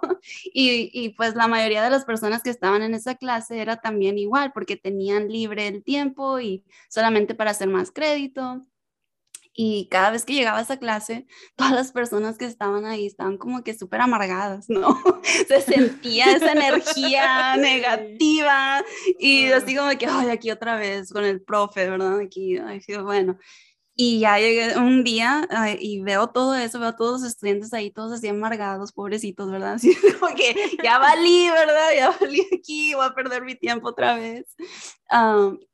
[0.52, 4.18] Y, y, pues la mayoría de las personas que estaban en esa clase era también
[4.18, 8.66] igual, porque tenían libre el tiempo y solamente para hacer más crédito.
[9.54, 13.38] Y cada vez que llegaba a esa clase, todas las personas que estaban ahí estaban
[13.38, 15.02] como que súper amargadas, ¿no?
[15.48, 18.84] Se sentía esa energía negativa
[19.18, 22.20] y así como que, ay, aquí otra vez con el profe, ¿verdad?
[22.20, 23.38] Aquí, ay, bueno.
[24.00, 25.48] Y ya llegué un día
[25.80, 29.72] y veo todo eso, veo a todos los estudiantes ahí, todos así amargados, pobrecitos, ¿verdad?
[29.74, 31.88] Así como que ya valí, ¿verdad?
[31.96, 34.54] Ya valí aquí, voy a perder mi tiempo otra vez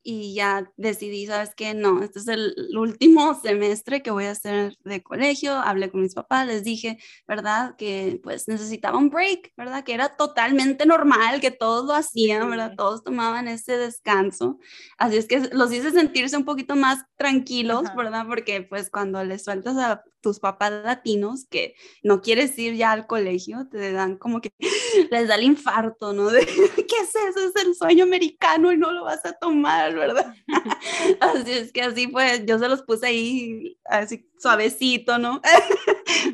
[0.03, 1.75] y ya decidí, ¿sabes qué?
[1.75, 5.55] No, este es el último semestre que voy a hacer de colegio.
[5.55, 7.75] Hablé con mis papás, les dije, ¿verdad?
[7.77, 9.83] Que pues necesitaba un break, ¿verdad?
[9.83, 12.75] Que era totalmente normal, que todos lo hacían, ¿verdad?
[12.77, 14.59] Todos tomaban ese descanso.
[14.99, 18.14] Así es que los hice sentirse un poquito más tranquilos, ¿verdad?
[18.27, 23.07] Porque pues cuando les sueltas a tus papás latinos que no quieres ir ya al
[23.07, 24.53] colegio, te dan como que
[25.11, 26.29] les da el infarto, ¿no?
[26.31, 26.41] De,
[26.89, 27.49] ¿Qué es eso?
[27.49, 30.35] Es el sueño americano y no lo vas a tomar, ¿verdad?
[31.21, 35.41] así es que así pues yo se los puse ahí así suavecito, ¿no?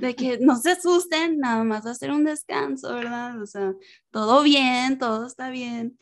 [0.00, 3.40] de que no se asusten, nada más hacer un descanso, ¿verdad?
[3.40, 3.72] O sea,
[4.10, 5.98] todo bien, todo está bien.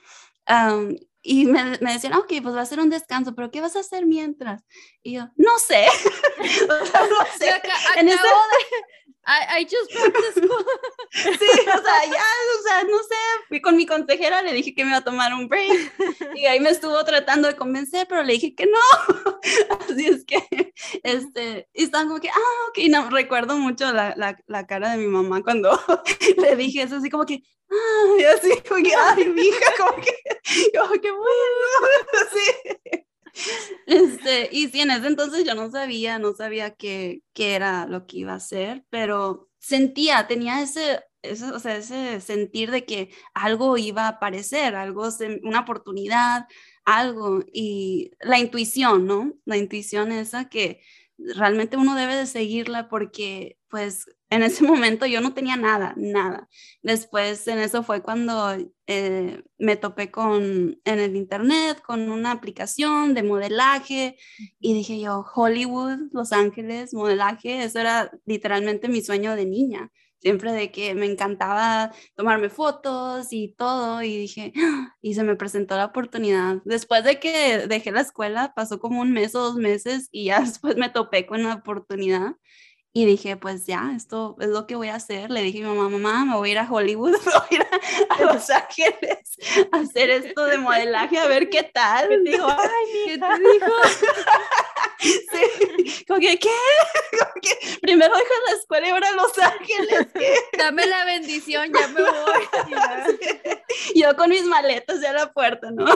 [1.23, 3.81] Y me, me, decían, ok, pues va a ser un descanso, pero ¿qué vas a
[3.81, 4.63] hacer mientras?
[5.03, 5.87] Y yo, no sé.
[6.39, 7.51] o sea, no sé.
[7.97, 8.19] en ese...
[9.29, 10.41] I, I just practice.
[11.39, 12.25] sí, o sea, ya,
[12.59, 13.15] o sea, no sé,
[13.49, 15.93] fui con mi consejera, le dije que me iba a tomar un break
[16.35, 18.81] y ahí me estuvo tratando de convencer, pero le dije que no.
[19.81, 24.39] Así es que, este, y estaban como que, ah, ok, no, recuerdo mucho la, la,
[24.47, 25.79] la cara de mi mamá cuando
[26.39, 29.97] le dije eso, así como que, ah, y así, como que, ay, mi hija, como
[30.01, 30.15] que,
[30.79, 31.27] como que, bueno,
[32.23, 33.05] así.
[33.87, 38.07] Este, y sí, en ese entonces yo no sabía, no sabía qué, qué era lo
[38.07, 43.11] que iba a hacer, pero sentía, tenía ese, ese, o sea, ese sentir de que
[43.35, 45.09] algo iba a aparecer, algo,
[45.43, 46.47] una oportunidad,
[46.85, 49.35] algo, y la intuición, ¿no?
[49.45, 50.81] La intuición esa que
[51.19, 56.49] realmente uno debe de seguirla porque pues en ese momento yo no tenía nada, nada.
[56.83, 63.15] Después en eso fue cuando eh, me topé con en el internet con una aplicación
[63.15, 64.17] de modelaje
[64.61, 69.91] y dije yo, Hollywood, Los Ángeles, modelaje, eso era literalmente mi sueño de niña.
[70.21, 74.97] Siempre de que me encantaba tomarme fotos y todo y dije, ¡Ah!
[75.01, 76.57] y se me presentó la oportunidad.
[76.65, 80.41] Después de que dejé la escuela, pasó como un mes o dos meses y ya
[80.41, 82.33] después me topé con la oportunidad
[83.01, 85.31] y dije, pues ya, esto es lo que voy a hacer.
[85.31, 87.55] Le dije a mi mamá, mamá, me voy a ir a Hollywood, me voy a
[87.55, 87.67] ir
[88.11, 89.39] a, Los Ángeles
[89.71, 92.09] a hacer esto de modelaje, a ver qué tal.
[92.09, 93.73] Me dijo, ay, ¿qué te dijo?
[94.99, 96.49] sí, como que, ¿qué?
[97.17, 100.09] Como que primero dejo la escuela y ahora a Los Ángeles.
[100.59, 103.21] Dame la bendición, ya me voy.
[103.95, 105.87] Yo con mis maletas ya a la puerta, ¿no?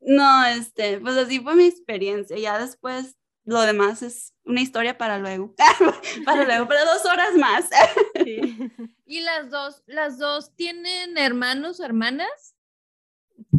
[0.00, 2.36] No, este, pues así fue mi experiencia.
[2.36, 5.54] Ya después lo demás es una historia para luego,
[6.24, 7.68] para luego, para dos horas más.
[9.04, 12.56] ¿Y las dos, las dos tienen hermanos o hermanas?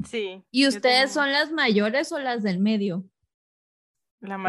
[0.10, 0.43] Sí.
[0.50, 3.06] ¿Y ustedes son las mayores o las del medio?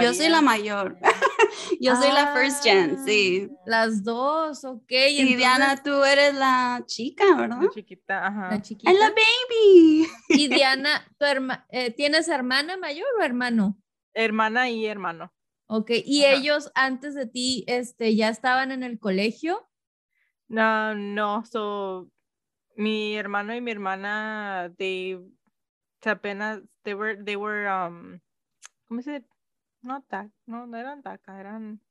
[0.01, 0.99] yo soy la mayor.
[1.81, 3.49] yo soy la first gen, sí.
[3.51, 4.91] Ah, las dos, ok.
[5.11, 7.61] Y Diana, tú eres la chica, ¿verdad?
[7.63, 8.51] La chiquita, ajá.
[8.51, 8.93] La chiquita.
[8.93, 10.07] la baby.
[10.31, 11.27] Y Diana, ¿tu
[11.69, 13.77] eh, ¿tienes hermana mayor o hermano?
[14.15, 15.33] hermana y hermano.
[15.71, 19.69] Ok, ¿y ellos antes de ti este, ya estaban en el colegio?
[20.49, 22.11] No, no, so,
[22.75, 25.19] mi hermano y mi hermana, they,
[26.03, 28.19] apenas, they were, they were, um,
[28.87, 29.27] ¿cómo se dice?
[29.83, 30.03] No,
[30.47, 31.83] no, no eran DACA, eran...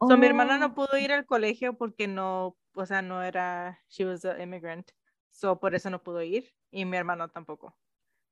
[0.00, 0.74] So, mi hermana no oh.
[0.74, 4.90] pudo ir al colegio porque no, o sea, no era, she was an immigrant,
[5.30, 7.78] so por eso no pudo ir, y mi hermano tampoco.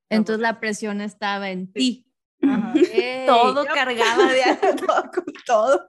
[0.09, 2.10] Entonces la presión estaba en ti.
[3.27, 4.41] Todo cargado de
[4.85, 5.87] todo con todo.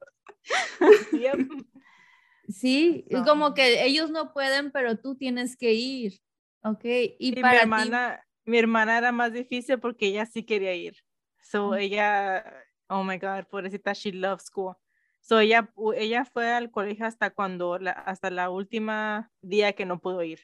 [2.48, 6.20] Sí, como que ellos no pueden, pero tú tienes que ir.
[6.62, 10.96] Ok, y, para mi hermana, mi hermana era más difícil porque ella sí quería ir.
[11.42, 12.44] So ella,
[12.88, 14.76] oh my God, pobrecita, she loves school.
[15.20, 20.00] So ella, ella fue al colegio hasta cuando, la, hasta la última día que no
[20.00, 20.40] pudo ir.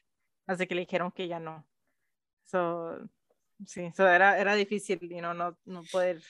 [0.46, 1.66] Así que le dijeron que ya no.
[2.44, 3.08] So,
[3.66, 6.20] sí, era, era difícil, you know, no, no poder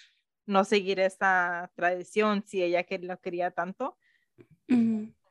[0.47, 3.97] no seguir esta tradición si ella que lo quería tanto.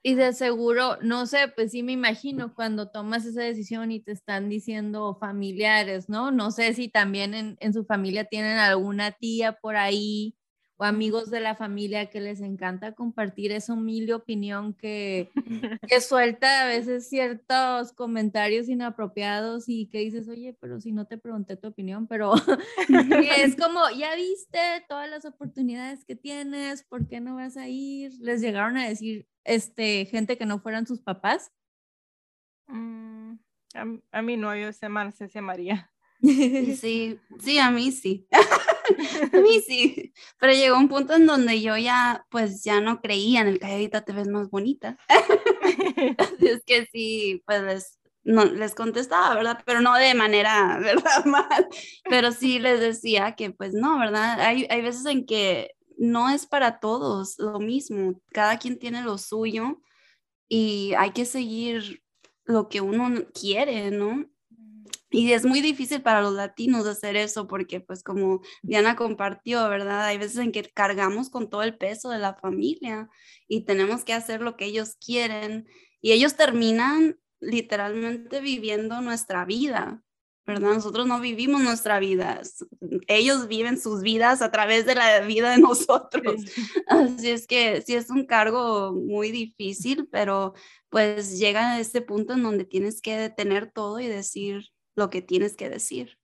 [0.03, 4.13] Y de seguro, no sé, pues sí me imagino cuando tomas esa decisión y te
[4.13, 6.31] están diciendo familiares, ¿no?
[6.31, 10.36] No sé si también en, en su familia tienen alguna tía por ahí
[10.77, 15.31] o amigos de la familia que les encanta compartir esa humilde opinión que,
[15.89, 21.17] que suelta a veces ciertos comentarios inapropiados y que dices, oye, pero si no te
[21.17, 22.33] pregunté tu opinión, pero
[23.37, 28.13] es como, ya viste todas las oportunidades que tienes, ¿por qué no vas a ir?
[28.19, 31.51] Les llegaron a decir este, gente que no fueran sus papás.
[32.67, 33.33] Mm,
[34.11, 34.87] a, mí no, yo sé
[35.29, 35.91] se María.
[36.21, 38.27] Sí, sí, a mí sí.
[39.33, 40.13] a mí sí.
[40.39, 44.03] Pero llegó un punto en donde yo ya, pues ya no creía en el calladita
[44.03, 44.97] te ves más bonita.
[46.39, 49.61] es que sí, pues les, no, les contestaba, ¿verdad?
[49.65, 51.25] Pero no de manera, ¿verdad?
[51.25, 51.67] Mal.
[52.09, 54.39] Pero sí les decía que, pues no, ¿verdad?
[54.41, 58.21] Hay, hay veces en que no es para todos lo mismo.
[58.31, 59.81] Cada quien tiene lo suyo
[60.47, 62.03] y hay que seguir
[62.45, 64.25] lo que uno quiere, ¿no?
[65.09, 70.05] Y es muy difícil para los latinos hacer eso porque, pues como Diana compartió, ¿verdad?
[70.05, 73.09] Hay veces en que cargamos con todo el peso de la familia
[73.47, 75.67] y tenemos que hacer lo que ellos quieren
[76.01, 80.03] y ellos terminan literalmente viviendo nuestra vida,
[80.45, 80.73] ¿verdad?
[80.73, 82.41] Nosotros no vivimos nuestra vida,
[83.07, 86.43] ellos viven sus vidas a través de la vida de nosotros.
[86.87, 90.53] Así es que sí es un cargo muy difícil, pero
[90.89, 95.21] pues llega a este punto en donde tienes que detener todo y decir, lo que
[95.21, 96.17] tienes que decir.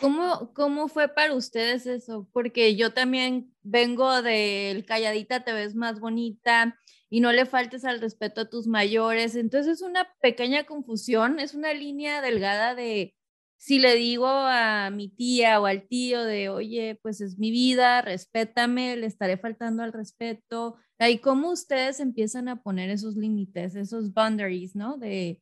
[0.00, 2.28] ¿Cómo, ¿Cómo fue para ustedes eso?
[2.32, 8.00] Porque yo también vengo del calladita te ves más bonita y no le faltes al
[8.00, 9.36] respeto a tus mayores.
[9.36, 13.14] Entonces es una pequeña confusión, es una línea delgada de
[13.58, 18.02] si le digo a mi tía o al tío de, oye, pues es mi vida,
[18.02, 20.76] respétame, le estaré faltando al respeto.
[20.98, 24.98] ¿Y cómo ustedes empiezan a poner esos límites, esos boundaries, ¿no?
[24.98, 25.40] De,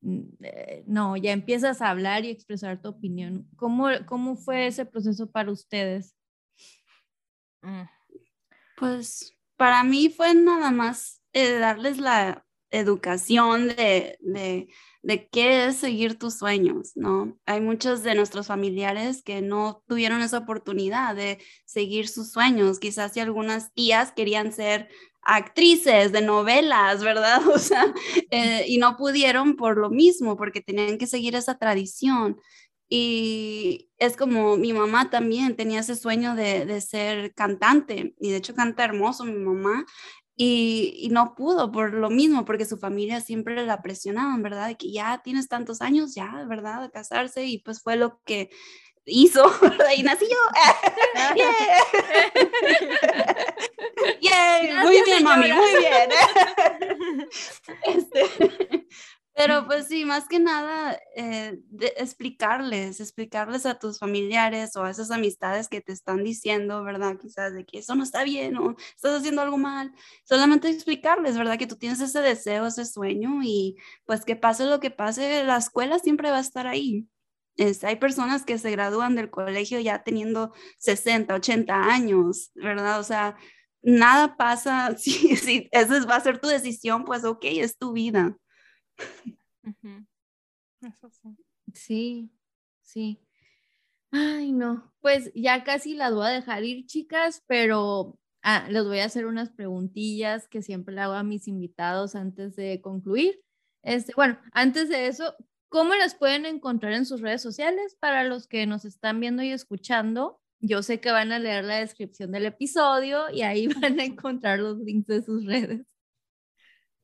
[0.00, 3.48] no, ya empiezas a hablar y expresar tu opinión.
[3.56, 6.14] ¿Cómo, cómo fue ese proceso para ustedes?
[7.62, 7.82] Mm.
[8.76, 14.68] Pues para mí fue nada más eh, darles la educación de, de,
[15.02, 17.36] de, qué es seguir tus sueños, ¿no?
[17.44, 22.78] Hay muchos de nuestros familiares que no tuvieron esa oportunidad de seguir sus sueños.
[22.78, 24.88] Quizás si algunas tías querían ser
[25.22, 27.40] actrices de novelas, ¿verdad?
[27.54, 27.92] O sea,
[28.30, 32.38] eh, y no pudieron por lo mismo, porque tenían que seguir esa tradición.
[32.88, 38.36] Y es como mi mamá también tenía ese sueño de, de ser cantante, y de
[38.38, 39.86] hecho canta hermoso mi mamá,
[40.36, 44.74] y, y, no pudo por lo mismo, porque su familia siempre la presionaban, ¿verdad?
[44.78, 46.82] Que ya tienes tantos años, ya, ¿verdad?
[46.82, 48.50] De casarse, y pues fue lo que
[49.06, 49.92] hizo, ¿verdad?
[49.96, 50.36] Y nací yo.
[54.20, 54.80] yeah.
[54.84, 56.10] Muy bien, mami, muy bien.
[57.84, 58.86] Este,
[59.34, 61.58] pero pues sí, más que nada, eh,
[61.96, 67.16] explicarles, explicarles a tus familiares o a esas amistades que te están diciendo, ¿verdad?
[67.20, 69.92] Quizás de que eso no está bien o estás haciendo algo mal.
[70.24, 71.58] Solamente explicarles, ¿verdad?
[71.58, 75.58] Que tú tienes ese deseo, ese sueño y pues que pase lo que pase, la
[75.58, 77.08] escuela siempre va a estar ahí
[77.82, 83.00] hay personas que se gradúan del colegio ya teniendo 60, 80 años, ¿verdad?
[83.00, 83.36] O sea,
[83.82, 88.36] nada pasa, si, si esa va a ser tu decisión, pues ok, es tu vida.
[91.74, 92.30] sí.
[92.82, 93.20] Sí,
[94.12, 98.98] Ay, no, pues ya casi las voy a dejar ir, chicas, pero ah, les voy
[98.98, 103.40] a hacer unas preguntillas que siempre le hago a mis invitados antes de concluir.
[103.82, 105.36] Este, bueno, antes de eso,
[105.70, 107.96] ¿Cómo las pueden encontrar en sus redes sociales?
[108.00, 111.76] Para los que nos están viendo y escuchando, yo sé que van a leer la
[111.76, 115.86] descripción del episodio y ahí van a encontrar los links de sus redes.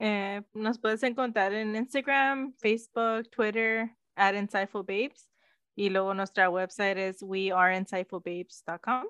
[0.01, 5.29] Eh, nos puedes encontrar en Instagram, Facebook, Twitter, at Insightful Babes.
[5.77, 9.05] Y luego nuestra website es weareinsightfulbabes.com.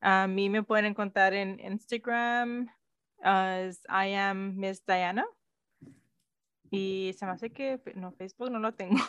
[0.00, 2.70] A mí me pueden encontrar en Instagram
[3.22, 5.26] as I am Miss Diana.
[6.70, 9.00] Y se me hace que, no, Facebook no lo tengo.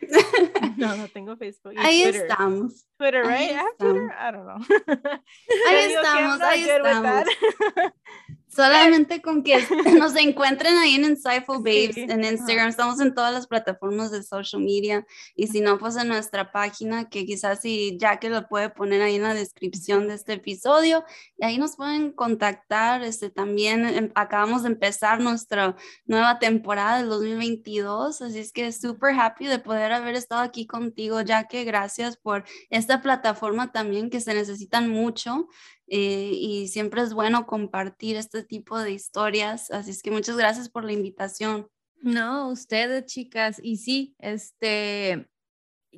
[0.76, 1.74] no, no tengo Facebook.
[1.76, 2.86] ahí estamos.
[2.96, 3.56] Twitter, right?
[3.78, 4.12] Twitter?
[4.16, 4.58] I don't know.
[5.68, 7.24] ahí estamos, ahí estamos.
[8.48, 9.58] Solamente con que
[9.98, 14.62] nos encuentren ahí en Insightful Babes, en Instagram, estamos en todas las plataformas de social
[14.62, 18.70] media y si no, pues en nuestra página, que quizás si ya que lo puede
[18.70, 21.04] poner ahí en la descripción de este episodio,
[21.36, 25.76] y ahí nos pueden contactar, este, también em, acabamos de empezar nuestra
[26.06, 31.20] nueva temporada del 2022, así es que súper happy de poder haber estado aquí contigo,
[31.20, 35.48] ya que gracias por esta plataforma también que se necesitan mucho
[35.90, 39.70] eh, y siempre es bueno compartir este tipo de historias.
[39.70, 41.68] Así es que muchas gracias por la invitación.
[42.00, 45.28] No, ustedes chicas, y sí, este,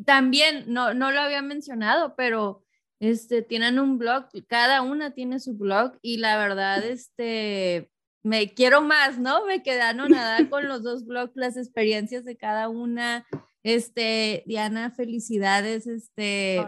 [0.07, 2.65] también, no, no lo había mencionado, pero
[3.01, 7.91] este, tienen un blog, cada una tiene su blog y la verdad, este,
[8.23, 9.45] me quiero más, ¿no?
[9.47, 13.27] Me quedaron nada con los dos blogs, las experiencias de cada una.
[13.63, 16.65] Este, Diana, felicidades, este,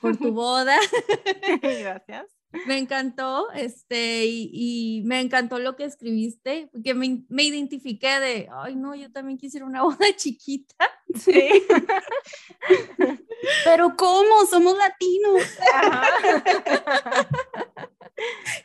[0.00, 0.76] por tu boda.
[1.62, 2.26] Gracias.
[2.66, 8.76] Me encantó, este, y, me encantó lo que escribiste, porque me, me, identifiqué de, ay,
[8.76, 10.76] no, yo también quisiera una boda chiquita.
[11.14, 11.32] Sí.
[13.64, 14.46] Pero ¿cómo?
[14.48, 15.42] Somos latinos.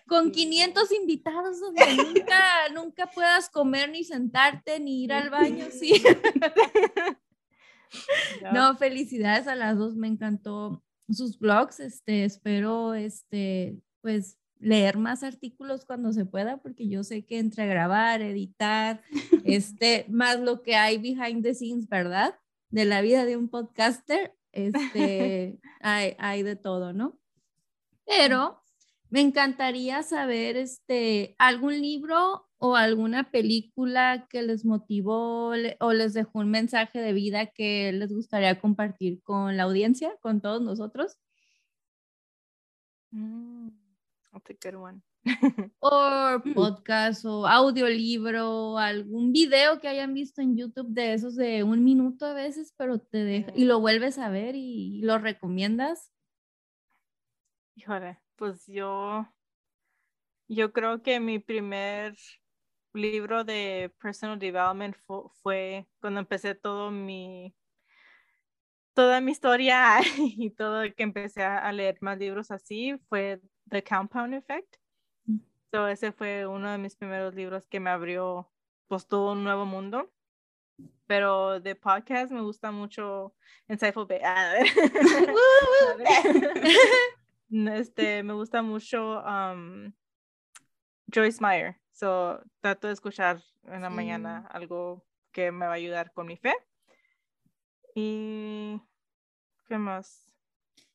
[0.08, 6.04] Con 500 invitados donde nunca, nunca puedas comer ni sentarte ni ir al baño, sí.
[8.52, 15.24] No, felicidades a las dos, me encantó sus blogs, este, espero, este, pues, leer más
[15.24, 19.02] artículos cuando se pueda, porque yo sé que entre grabar, editar,
[19.46, 22.36] este, más lo que hay behind the scenes, ¿verdad?
[22.70, 27.20] De la vida de un podcaster, este, hay, hay de todo, ¿no?
[28.06, 28.62] Pero
[29.10, 36.40] me encantaría saber, este, algún libro o alguna película que les motivó o les dejó
[36.40, 41.18] un mensaje de vida que les gustaría compartir con la audiencia, con todos nosotros?
[43.12, 43.70] Mm,
[44.34, 45.02] I'll take one.
[45.80, 51.84] o podcast o audiolibro, algún video que hayan visto en YouTube de esos de un
[51.84, 56.12] minuto a veces, pero te deja y lo vuelves a ver y, y lo recomiendas.
[57.76, 59.28] Híjole, pues yo,
[60.48, 62.16] yo creo que mi primer
[62.98, 64.96] libro de personal development
[65.42, 67.56] fue, cuando empecé todo mi
[68.94, 73.40] toda mi historia y todo que empecé a leer más libros así fue
[73.70, 74.78] The Compound Effect.
[75.26, 75.38] Mm.
[75.72, 78.52] So ese fue uno de mis primeros libros que me abrió
[78.88, 80.12] pues todo un nuevo mundo.
[81.06, 83.36] Pero de podcast me gusta mucho
[83.70, 84.20] Insightful Bay.
[87.72, 89.94] este, me gusta mucho um,
[91.14, 91.80] Joyce Meyer.
[91.98, 96.38] So, trato de escuchar en la mañana algo que me va a ayudar con mi
[96.38, 96.54] fe.
[97.96, 98.80] Y,
[99.68, 100.32] ¿qué más?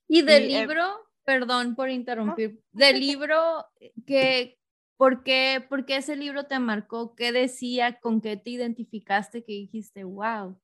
[0.06, 0.84] Y del eh, libro,
[1.24, 3.66] perdón por interrumpir, del libro
[4.06, 4.60] que,
[4.96, 7.16] ¿por qué, ¿por qué ese libro te marcó?
[7.16, 7.98] ¿Qué decía?
[7.98, 10.56] ¿Con qué te identificaste que dijiste, wow?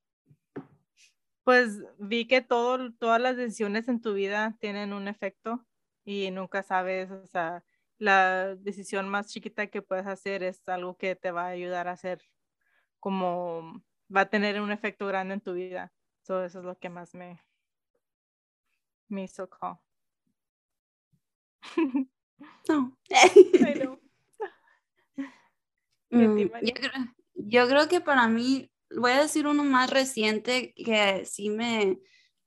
[1.42, 5.66] Pues vi que todo, todas las decisiones en tu vida tienen un efecto
[6.04, 7.64] y nunca sabes, o sea,
[7.98, 11.92] la decisión más chiquita que puedes hacer es algo que te va a ayudar a
[11.92, 12.22] hacer
[13.00, 13.82] como
[14.14, 15.92] va a tener un efecto grande en tu vida.
[16.22, 17.42] eso es lo que más me,
[19.08, 19.78] me hizo call.
[22.68, 22.96] No.
[26.10, 26.92] Mm, yo, creo,
[27.34, 31.98] yo creo que para mí, voy a decir uno más reciente que sí me,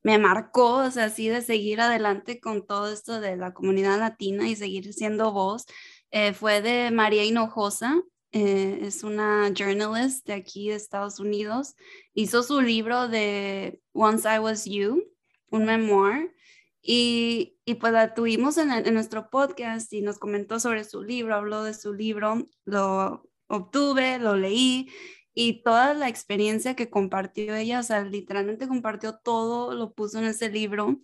[0.02, 4.48] me marcó, o sea, así de seguir adelante con todo esto de la comunidad latina
[4.48, 5.66] y seguir siendo voz,
[6.10, 8.02] eh, fue de María Hinojosa.
[8.32, 11.74] Eh, es una journalist de aquí de Estados Unidos.
[12.14, 15.04] Hizo su libro de Once I Was You,
[15.50, 16.34] un memoir,
[16.80, 21.36] y, y pues la tuvimos en, en nuestro podcast y nos comentó sobre su libro,
[21.36, 24.88] habló de su libro, lo obtuve, lo leí
[25.34, 30.24] y toda la experiencia que compartió ella, o sea, literalmente compartió todo, lo puso en
[30.26, 31.00] ese libro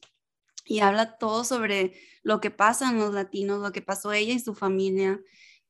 [0.65, 4.41] y habla todo sobre lo que pasa en los latinos, lo que pasó ella y
[4.41, 5.21] su familia.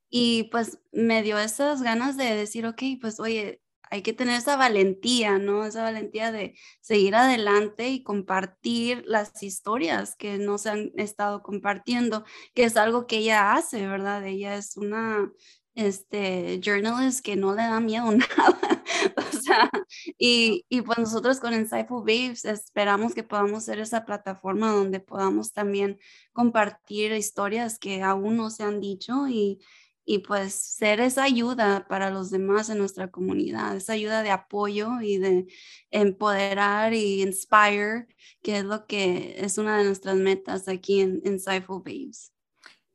[0.09, 4.55] Y pues me dio esas ganas de decir, ok, pues oye, hay que tener esa
[4.55, 5.65] valentía, ¿no?
[5.65, 12.23] Esa valentía de seguir adelante y compartir las historias que no se han estado compartiendo,
[12.53, 14.25] que es algo que ella hace, ¿verdad?
[14.25, 15.31] Ella es una
[15.79, 18.83] este, journalist que no le da miedo nada.
[19.17, 19.69] o sea,
[20.17, 25.53] y, y, pues nosotros con Insightful Babes esperamos que podamos ser esa plataforma donde podamos
[25.53, 25.99] también
[26.33, 29.59] compartir historias que aún no se han dicho y,
[30.05, 35.01] y pues ser esa ayuda para los demás en nuestra comunidad, esa ayuda de apoyo
[35.01, 35.47] y de
[35.91, 38.07] empoderar y inspire,
[38.41, 42.33] que es lo que es una de nuestras metas aquí en Insightful Babes.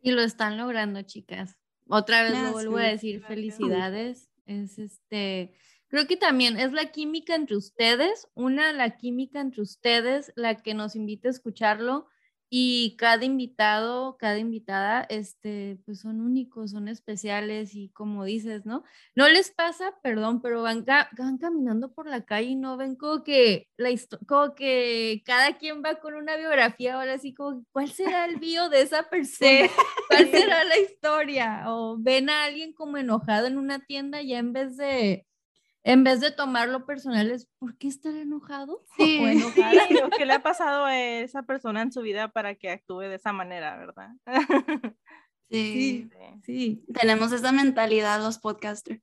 [0.03, 1.57] Y lo están logrando, chicas
[1.89, 4.30] otra vez lo vuelvo a decir, felicidades.
[4.47, 5.55] Es este,
[5.89, 10.74] creo que también es la química entre ustedes, una, la química entre ustedes, la que
[10.74, 12.07] nos invita a escucharlo
[12.57, 18.85] y cada invitado, cada invitada, este, pues son únicos, son especiales y como dices, ¿no?
[19.17, 23.25] No les pasa, perdón, pero van, van caminando por la calle y no ven como
[23.25, 23.91] que, la
[24.29, 28.69] como que cada quien va con una biografía, ahora así como, ¿cuál será el bio
[28.69, 29.69] de esa persona?
[30.09, 31.65] ¿Cuál será la historia?
[31.67, 35.27] O ven a alguien como enojado en una tienda ya en vez de
[35.85, 38.82] en vez de tomarlo personal, es ¿por qué estar enojado?
[38.97, 39.51] Sí, o
[40.18, 43.32] qué le ha pasado a esa persona en su vida para que actúe de esa
[43.32, 44.11] manera, ¿verdad?
[45.51, 46.11] Sí,
[46.43, 49.01] sí, Tenemos esa mentalidad los podcasters.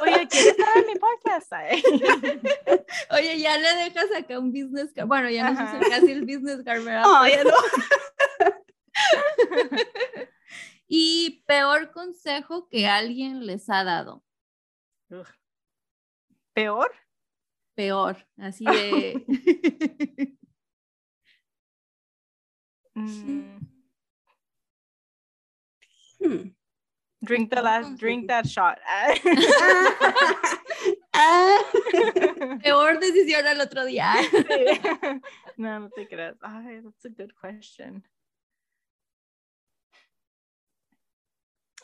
[0.00, 1.52] Oye, ¿quieres estar en mi podcast?
[3.10, 5.06] Oye, ya le dejas acá un business card.
[5.06, 7.02] Bueno, ya no sé casi el business card, ¿verdad?
[7.02, 7.50] No, ya no.
[10.88, 14.24] y peor consejo que alguien les ha dado.
[16.54, 16.92] ¿Peor?
[17.74, 19.24] Peor, así de...
[22.96, 23.66] Mm.
[26.22, 26.48] Hmm.
[27.22, 28.78] Drink the last, drink that shot.
[32.62, 34.14] Peor decisión al otro día.
[35.56, 36.36] No, no te creas.
[36.42, 38.02] Ay, that's a good question.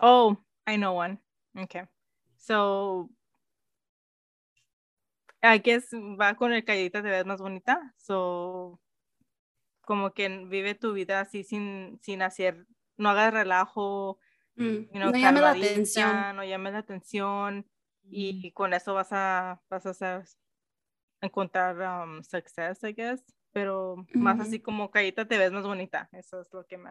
[0.00, 1.18] Oh, I know one.
[1.58, 1.82] Okay.
[2.38, 3.10] So
[5.42, 7.94] I guess va con el calladita te ves más bonita.
[7.96, 8.80] So,
[9.82, 12.66] como que vive tu vida así sin, sin hacer,
[12.96, 14.18] no hagas relajo,
[14.56, 16.36] mm, no llame la atención.
[16.36, 17.66] No llame la atención
[18.08, 20.24] y con eso vas a, vas a hacer,
[21.20, 23.22] encontrar um, success, I guess.
[23.52, 26.10] Pero más así como calladita te ves más bonita.
[26.12, 26.90] Eso es lo que me...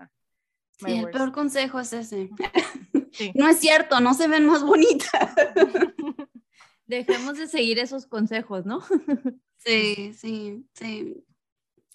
[0.79, 2.29] Sí, el peor consejo es ese.
[3.33, 5.33] No es cierto, no se ven más bonitas.
[6.87, 8.81] dejemos de seguir esos consejos, ¿no?
[9.57, 11.25] sí, sí, sí.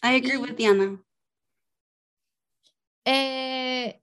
[0.03, 1.03] I agree with Diana.
[3.05, 4.01] Eh,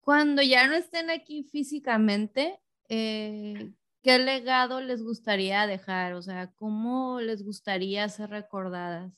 [0.00, 3.72] cuando ya no estén aquí físicamente, eh,
[4.02, 6.14] ¿qué legado les gustaría dejar?
[6.14, 9.12] O sea, ¿cómo les gustaría ser recordadas?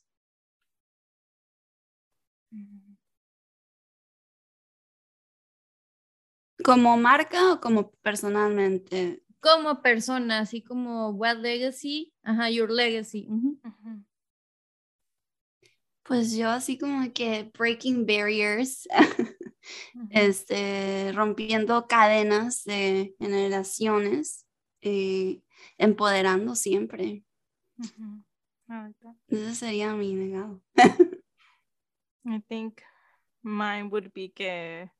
[6.64, 9.22] ¿Como marca o como personalmente?
[9.40, 13.28] Como persona, así como what legacy, ajá, your legacy.
[16.02, 18.88] Pues yo así como que breaking barriers,
[20.10, 24.46] este, rompiendo cadenas de generaciones,
[24.80, 25.42] eh,
[25.76, 27.24] empoderando siempre.
[29.28, 30.62] Ese sería mi legado.
[32.24, 32.82] I think
[33.42, 34.90] mine would be que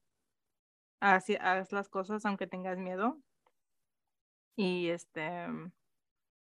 [1.01, 3.21] hagas las cosas aunque tengas miedo
[4.59, 5.47] y este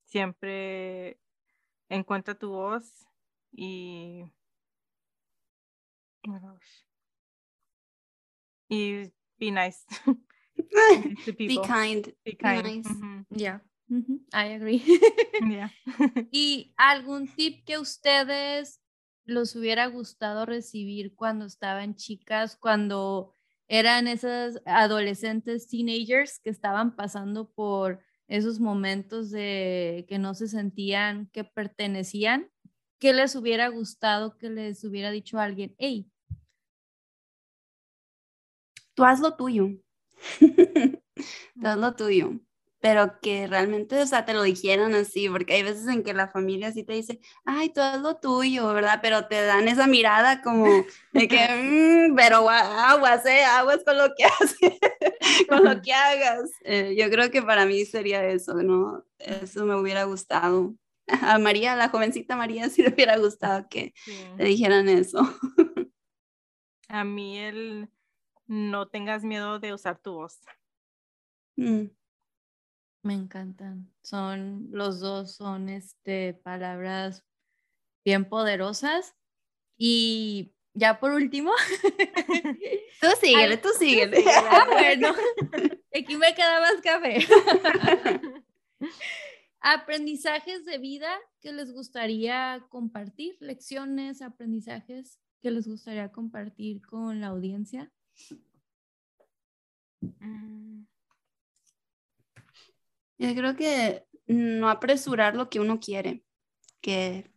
[0.06, 1.20] siempre
[1.90, 3.06] encuentra tu voz
[3.52, 4.24] y
[8.70, 9.84] y be nice.
[11.38, 12.08] Be kind.
[12.24, 12.64] Be kind.
[12.64, 12.88] nice.
[13.30, 13.60] yeah.
[14.32, 14.82] I agree.
[15.42, 15.68] Yeah.
[16.32, 18.80] y algún tip que ustedes
[19.26, 23.34] los hubiera gustado recibir cuando estaban chicas cuando
[23.68, 31.28] eran esas adolescentes, teenagers que estaban pasando por esos momentos de que no se sentían
[31.32, 32.50] que pertenecían,
[32.98, 35.74] ¿qué les hubiera gustado que les hubiera dicho alguien?
[35.78, 36.10] Hey,
[38.94, 39.70] tú haz lo tuyo.
[40.40, 42.40] tú haz lo tuyo
[42.86, 46.28] pero que realmente, o sea, te lo dijeran así, porque hay veces en que la
[46.28, 49.00] familia así te dice, ay, todo es lo tuyo, ¿verdad?
[49.02, 50.68] Pero te dan esa mirada como
[51.12, 53.42] de que, mm, pero aguas, ¿eh?
[53.42, 54.78] Aguas con lo que haces,
[55.48, 56.48] con lo que hagas.
[56.62, 59.04] Eh, yo creo que para mí sería eso, ¿no?
[59.18, 60.72] Eso me hubiera gustado.
[61.08, 63.94] A María, la jovencita María, sí le hubiera gustado que
[64.36, 65.22] te dijeran eso.
[66.88, 67.88] A mí el
[68.46, 70.38] no tengas miedo de usar tu voz.
[71.56, 71.86] Mm.
[73.06, 73.88] Me encantan.
[74.02, 77.24] Son los dos, son este, palabras
[78.04, 79.14] bien poderosas.
[79.78, 81.52] Y ya por último.
[83.00, 84.24] tú síguele, tú síguele.
[84.50, 85.14] Ah, bueno,
[85.94, 87.24] aquí me queda más café.
[89.60, 97.28] aprendizajes de vida que les gustaría compartir, lecciones, aprendizajes que les gustaría compartir con la
[97.28, 97.92] audiencia.
[100.00, 100.86] Mm.
[103.18, 106.24] Yo creo que no apresurar lo que uno quiere,
[106.80, 107.30] que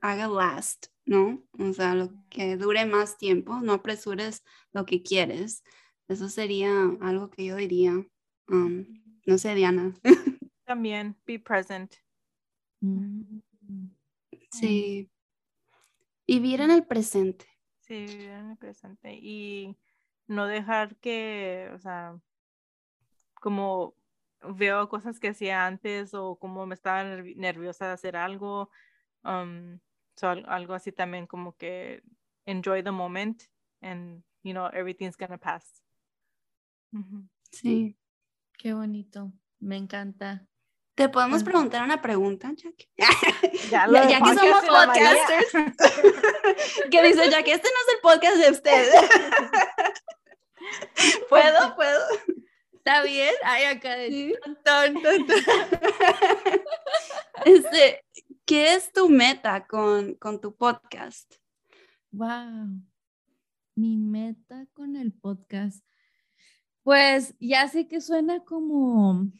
[0.00, 1.42] haga last, ¿no?
[1.58, 5.64] O sea, lo que dure más tiempo, no apresures lo que quieres.
[6.08, 6.70] Eso sería
[7.00, 7.92] algo que yo diría.
[8.48, 8.84] Um,
[9.26, 9.94] no sé, Diana.
[10.64, 11.94] También, be present.
[14.50, 15.10] Sí.
[16.26, 17.46] Vivir en el presente.
[17.80, 19.14] Sí, vivir en el presente.
[19.14, 19.76] Y
[20.26, 22.18] no dejar que, o sea,
[23.40, 23.94] como
[24.54, 28.70] veo cosas que hacía antes o como me estaba nerviosa de hacer algo,
[29.22, 29.78] um,
[30.22, 32.02] algo así también como que
[32.46, 33.44] enjoy the moment
[33.80, 35.82] and, you know, everything's gonna pass.
[37.50, 37.96] Sí.
[38.58, 39.32] Qué bonito.
[39.58, 40.46] Me encanta.
[40.94, 42.88] ¿Te podemos preguntar una pregunta, Jack?
[43.70, 45.52] Ya, que somos podcasters.
[46.90, 48.94] que dice Jack, este no es el podcast de ustedes.
[51.28, 51.74] ¿Puedo?
[51.74, 52.00] ¿Puedo?
[52.86, 53.32] ¿Está bien?
[53.42, 54.08] Ay, acá de
[57.46, 58.04] este,
[58.44, 61.34] ¿Qué es tu meta con, con tu podcast?
[62.10, 62.82] Wow.
[63.74, 65.82] Mi meta con el podcast.
[66.82, 69.32] Pues ya sé que suena como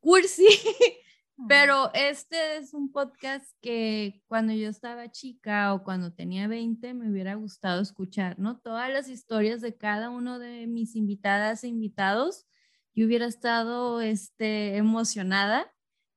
[0.00, 0.44] cursi,
[1.48, 7.10] pero este es un podcast que cuando yo estaba chica o cuando tenía 20 me
[7.10, 8.60] hubiera gustado escuchar, ¿no?
[8.60, 12.46] Todas las historias de cada uno de mis invitadas e invitados,
[12.94, 15.72] yo hubiera estado este, emocionada.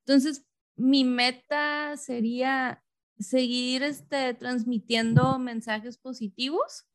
[0.06, 0.46] Entonces,
[0.76, 2.84] mi meta sería
[3.18, 6.86] seguir este, transmitiendo mensajes positivos,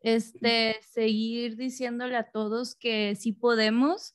[0.00, 4.14] este, seguir diciéndole a todos que sí podemos,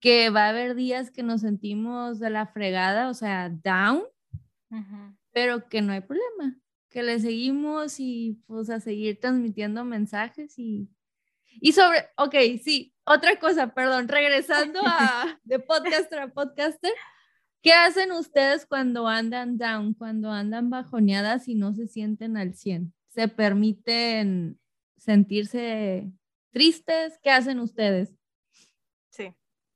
[0.00, 4.02] que va a haber días que nos sentimos de la fregada, o sea, down,
[5.32, 6.58] pero que no hay problema,
[6.90, 10.90] que le seguimos y pues a seguir transmitiendo mensajes y,
[11.60, 16.92] y sobre, ok, sí, otra cosa, perdón, regresando a de podcaster a podcaster,
[17.62, 22.92] ¿qué hacen ustedes cuando andan down, cuando andan bajoneadas y no se sienten al 100?
[23.08, 24.58] ¿Se permiten
[24.96, 26.10] sentirse
[26.52, 27.18] tristes?
[27.22, 28.14] ¿Qué hacen ustedes?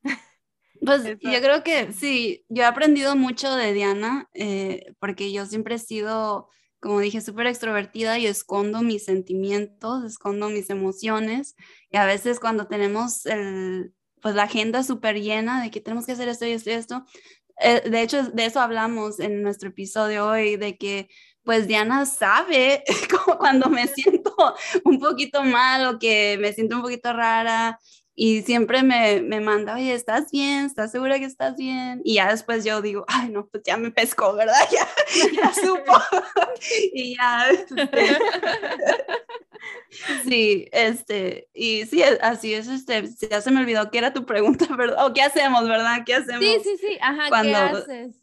[0.85, 5.77] Pues yo creo que sí, yo he aprendido mucho de Diana, eh, porque yo siempre
[5.77, 6.51] he sido,
[6.87, 11.57] como dije, súper extrovertida y escondo mis sentimientos, escondo mis emociones.
[11.91, 16.13] Y a veces cuando tenemos el, pues la agenda súper llena de que tenemos que
[16.13, 17.05] hacer esto y esto esto,
[17.61, 21.09] eh, de hecho, de eso hablamos en nuestro episodio hoy, de que
[21.43, 22.83] pues Diana sabe
[23.39, 24.35] cuando me siento
[24.85, 27.79] un poquito mal o que me siento un poquito rara
[28.19, 30.65] y siempre me, me, manda, oye, ¿estás bien?
[30.65, 32.01] ¿Estás segura que estás bien?
[32.03, 34.55] Y ya después yo digo, ay, no, pues ya me pescó, ¿verdad?
[34.73, 34.89] Ya,
[35.33, 35.93] ya supo.
[36.95, 37.47] y ya.
[37.51, 38.19] Este,
[40.29, 44.67] sí, este, y sí, así es, este, ya se me olvidó que era tu pregunta,
[44.75, 45.07] ¿verdad?
[45.07, 46.03] O qué hacemos, ¿verdad?
[46.07, 46.43] ¿Qué hacemos?
[46.43, 48.17] Sí, sí, sí, ajá, ¿qué haces?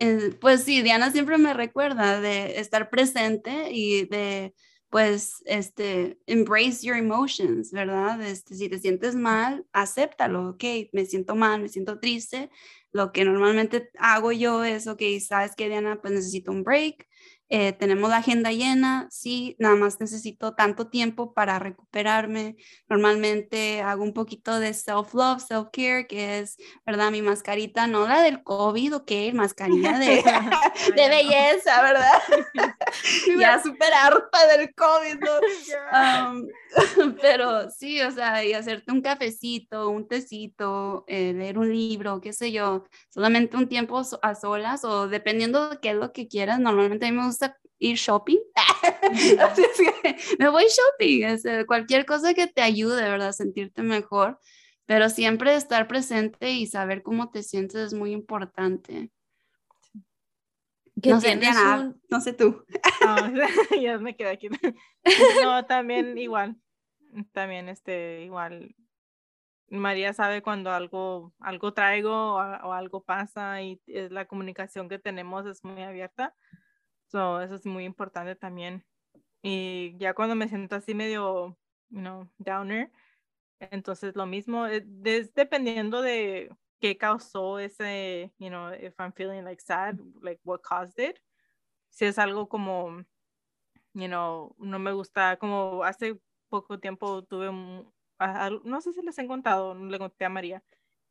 [0.00, 4.52] Eh, pues sí, Diana siempre me recuerda de estar presente y de
[4.90, 8.20] pues, este, embrace your emotions, ¿verdad?
[8.22, 12.50] Este, si te sientes mal, acéptalo, ok, me siento mal, me siento triste.
[12.92, 17.06] Lo que normalmente hago yo es, ok, sabes que Diana, pues necesito un break,
[17.50, 22.56] eh, tenemos la agenda llena, sí, nada más necesito tanto tiempo para recuperarme.
[22.88, 27.10] Normalmente hago un poquito de self-love, self-care, que es, ¿verdad?
[27.10, 30.22] Mi mascarita, no la del COVID, ok, mascarilla de,
[30.96, 32.22] de belleza, ¿verdad?
[33.38, 35.18] ya súper harta del COVID,
[37.20, 42.32] pero sí, o sea, y hacerte un cafecito, un tecito, eh, leer un libro, qué
[42.32, 46.60] sé yo, solamente un tiempo a solas o dependiendo de qué es lo que quieras,
[46.60, 48.38] normalmente a mí me gusta ir shopping.
[50.38, 53.28] me voy shopping, cualquier cosa que te ayude, ¿verdad?
[53.28, 54.38] A sentirte mejor,
[54.86, 59.10] pero siempre estar presente y saber cómo te sientes es muy importante.
[61.04, 61.38] No sé,
[62.10, 62.64] no sé tú.
[63.82, 64.48] ya me quedé aquí.
[65.42, 66.56] No, también igual,
[67.32, 68.74] también este, igual.
[69.70, 74.98] María sabe cuando algo, algo traigo o, o algo pasa y es la comunicación que
[74.98, 76.34] tenemos es muy abierta
[77.08, 78.84] So, eso es muy importante también.
[79.42, 82.90] Y ya cuando me siento así medio, you know, downer,
[83.60, 84.84] entonces lo mismo, es,
[85.34, 90.98] dependiendo de qué causó ese, you know, if I'm feeling like sad, like what caused
[90.98, 91.20] it.
[91.90, 93.04] Si es algo como,
[93.94, 96.20] you know, no me gusta, como hace
[96.50, 97.92] poco tiempo tuve un,
[98.64, 100.62] no sé si les he contado, no le conté a María,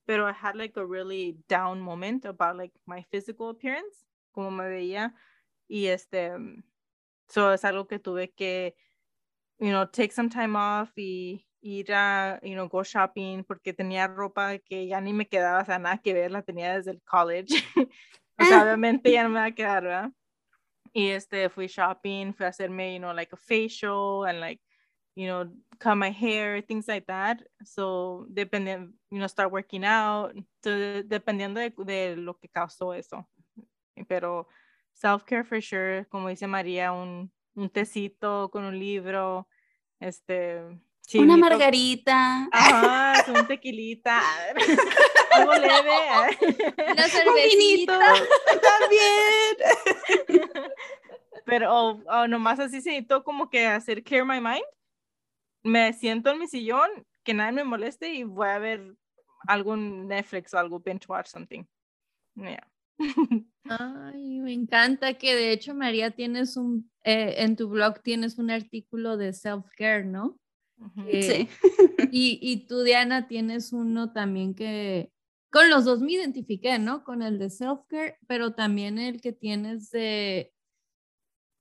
[0.06, 4.66] pero I had like a really down moment about like my physical appearance, como me
[4.66, 5.14] veía
[5.68, 6.32] y este,
[7.30, 8.76] eso es algo que tuve que,
[9.60, 14.08] you know, take some time off y ir a, you know, go shopping porque tenía
[14.08, 17.02] ropa que ya ni me quedaba, o sea, nada que ver, la tenía desde el
[17.04, 17.48] college.
[18.40, 20.12] o sea, obviamente ya no me va a quedar, ¿verdad?
[20.94, 24.62] Y este, fui shopping, fui a hacerme, you know, like a facial and like,
[25.16, 27.42] you know, cut my hair, things like that.
[27.64, 30.34] So, dependiendo, you know, start working out.
[30.64, 33.28] So, dependiendo de, de lo que causó eso.
[34.08, 34.48] Pero
[34.94, 39.48] self-care for sure, como dice María, un, un tecito con un libro,
[40.00, 40.80] este...
[41.16, 42.50] Una margarita.
[42.52, 44.22] Ajá, un tequilita.
[45.32, 46.38] Algo leve.
[46.92, 48.00] Una cervecita.
[48.62, 50.52] También.
[51.46, 54.66] Pero nomás así se necesito como que hacer clear my mind.
[55.64, 56.90] Me siento en mi sillón,
[57.24, 58.96] que nadie me moleste y voy a ver
[59.48, 61.64] algún Netflix o algo, binge watch something.
[62.36, 62.68] Yeah.
[63.70, 68.50] Ay, me encanta que de hecho María tienes un, eh, en tu blog tienes un
[68.52, 70.38] artículo de self-care, ¿no?
[71.22, 71.48] Sí.
[72.12, 75.12] Y, y tú, Diana, tienes uno también que,
[75.52, 77.04] con los dos me identifiqué, ¿no?
[77.04, 80.54] Con el de self-care, pero también el que tienes de,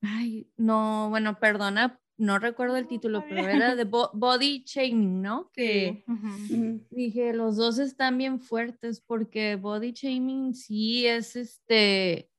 [0.03, 5.51] ay, no, bueno, perdona no recuerdo el título, pero era de Body Shaming, ¿no?
[5.53, 6.05] Que
[6.91, 12.31] dije, los dos están bien fuertes porque Body Shaming sí es este,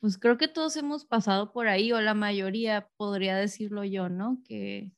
[0.00, 4.42] pues creo que todos hemos pasado por ahí, o la mayoría podría decirlo yo, ¿no?
[4.46, 4.92] Que...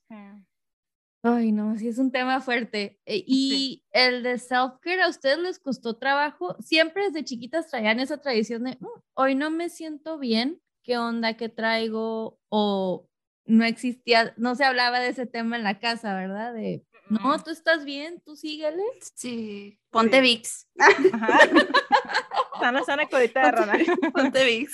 [1.22, 2.98] Ay, no, sí es un tema fuerte.
[3.04, 6.56] E, y el de self-care, ¿a ustedes les costó trabajo?
[6.60, 11.36] Siempre desde chiquitas traían esa tradición de, mm, hoy no me siento bien, ¿qué onda
[11.36, 12.40] que traigo?
[12.48, 13.06] O
[13.44, 16.54] no existía, no se hablaba de ese tema en la casa, ¿verdad?
[16.54, 18.82] De, no, tú estás bien, tú síguele.
[19.14, 20.68] Sí, ponte VIX.
[22.60, 23.78] Sana, sana, codita de rana.
[24.12, 24.72] Ponte VIX.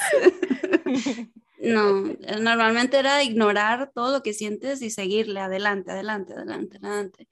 [1.59, 2.02] No,
[2.40, 7.28] normalmente era ignorar todo lo que sientes y seguirle adelante, adelante, adelante, adelante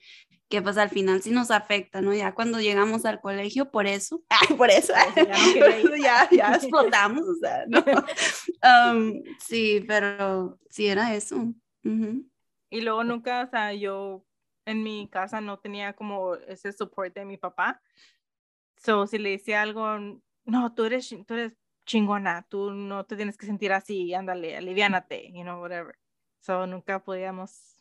[0.49, 2.15] que pues al final sí nos afecta, ¿no?
[2.15, 4.23] Ya cuando llegamos al colegio, por eso,
[4.57, 4.93] por eso,
[6.01, 7.83] ya, ya, explotamos, o sea, ¿no?
[8.63, 11.53] Um, sí, pero sí era eso.
[11.83, 14.25] Y luego nunca, o sea, yo
[14.65, 17.83] en mi casa no tenía como ese soporte de mi papá.
[18.77, 19.99] So, si le decía algo,
[20.45, 21.53] no, tú eres, tú eres
[21.85, 25.97] chingona, tú no te tienes que sentir así, ándale, aliviánate, you know, whatever.
[26.41, 27.75] So, nunca podíamos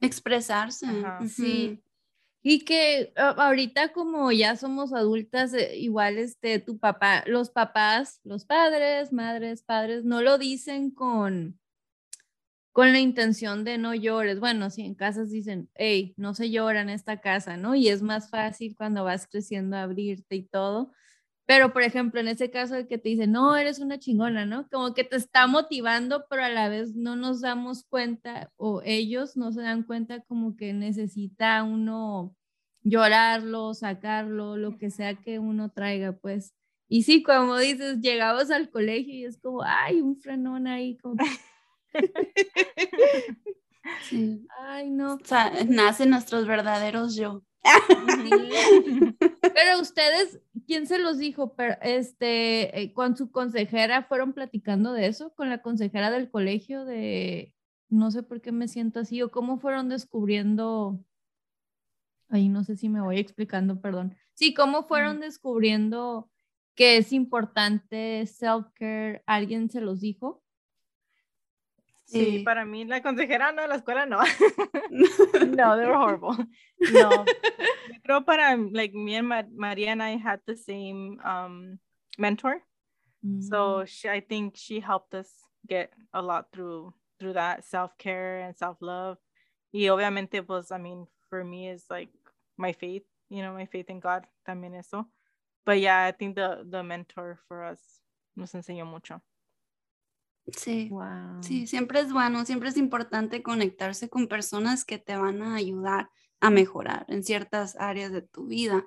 [0.00, 0.86] Expresarse.
[1.28, 1.82] Sí.
[2.42, 8.44] Y que ahorita como ya somos adultas, eh, igual este, tu papá, los papás, los
[8.44, 11.58] padres, madres, padres, no lo dicen con,
[12.70, 14.40] con la intención de no llores.
[14.40, 17.74] Bueno, si en casas dicen, hey, no se llora en esta casa, ¿no?
[17.76, 20.92] Y es más fácil cuando vas creciendo abrirte y todo.
[21.46, 24.66] Pero, por ejemplo, en ese caso de que te dice, no, eres una chingona, ¿no?
[24.70, 29.36] Como que te está motivando, pero a la vez no nos damos cuenta o ellos
[29.36, 32.34] no se dan cuenta como que necesita uno
[32.82, 36.54] llorarlo, sacarlo, lo que sea que uno traiga, pues.
[36.88, 40.96] Y sí, como dices, llegamos al colegio y es como, ay, un frenón ahí.
[40.98, 41.16] Como...
[44.08, 44.46] sí.
[44.60, 45.14] Ay, no.
[45.14, 47.42] O sea, nacen nuestros verdaderos yo.
[49.40, 51.54] Pero ustedes, ¿quién se los dijo?
[51.56, 56.84] Pero, este, eh, con su consejera fueron platicando de eso, con la consejera del colegio
[56.84, 57.54] de,
[57.88, 61.04] no sé por qué me siento así, o cómo fueron descubriendo,
[62.28, 64.16] ahí no sé si me voy explicando, perdón.
[64.34, 66.30] Sí, cómo fueron descubriendo
[66.74, 70.43] que es importante self-care, ¿alguien se los dijo?
[72.14, 74.20] Sí, para mí la consejera no, la escuela no.
[74.90, 76.36] no, they were horrible.
[76.92, 77.24] No,
[78.06, 81.78] creo para, like, me and Maria and I had the same um,
[82.18, 82.62] mentor.
[83.40, 83.88] So mm.
[83.88, 85.28] she, I think she helped us
[85.66, 89.18] get a lot through through that self-care and self-love.
[89.72, 92.10] Y obviamente, pues, I mean, for me is like
[92.56, 95.06] my faith, you know, my faith in God también eso.
[95.64, 97.80] But yeah, I think the, the mentor for us
[98.36, 99.20] nos enseñó mucho.
[100.52, 100.98] Sí,
[101.40, 106.10] sí, siempre es bueno, siempre es importante conectarse con personas que te van a ayudar
[106.40, 108.86] a mejorar en ciertas áreas de tu vida.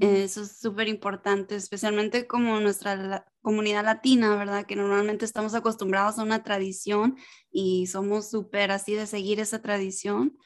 [0.00, 4.66] Eso es súper importante, especialmente como nuestra comunidad latina, ¿verdad?
[4.66, 7.16] Que normalmente estamos acostumbrados a una tradición
[7.50, 10.38] y somos súper así de seguir esa tradición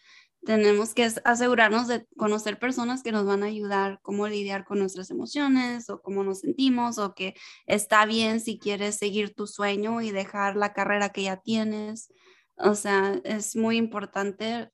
[0.44, 5.10] tenemos que asegurarnos de conocer personas que nos van a ayudar cómo lidiar con nuestras
[5.10, 7.34] emociones o cómo nos sentimos o que
[7.66, 12.12] está bien si quieres seguir tu sueño y dejar la carrera que ya tienes.
[12.56, 14.70] O sea, es muy importante,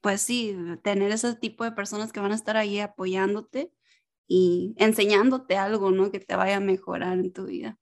[0.00, 3.72] pues sí, tener ese tipo de personas que van a estar ahí apoyándote
[4.28, 6.10] y enseñándote algo, ¿no?
[6.10, 7.78] Que te vaya a mejorar en tu vida.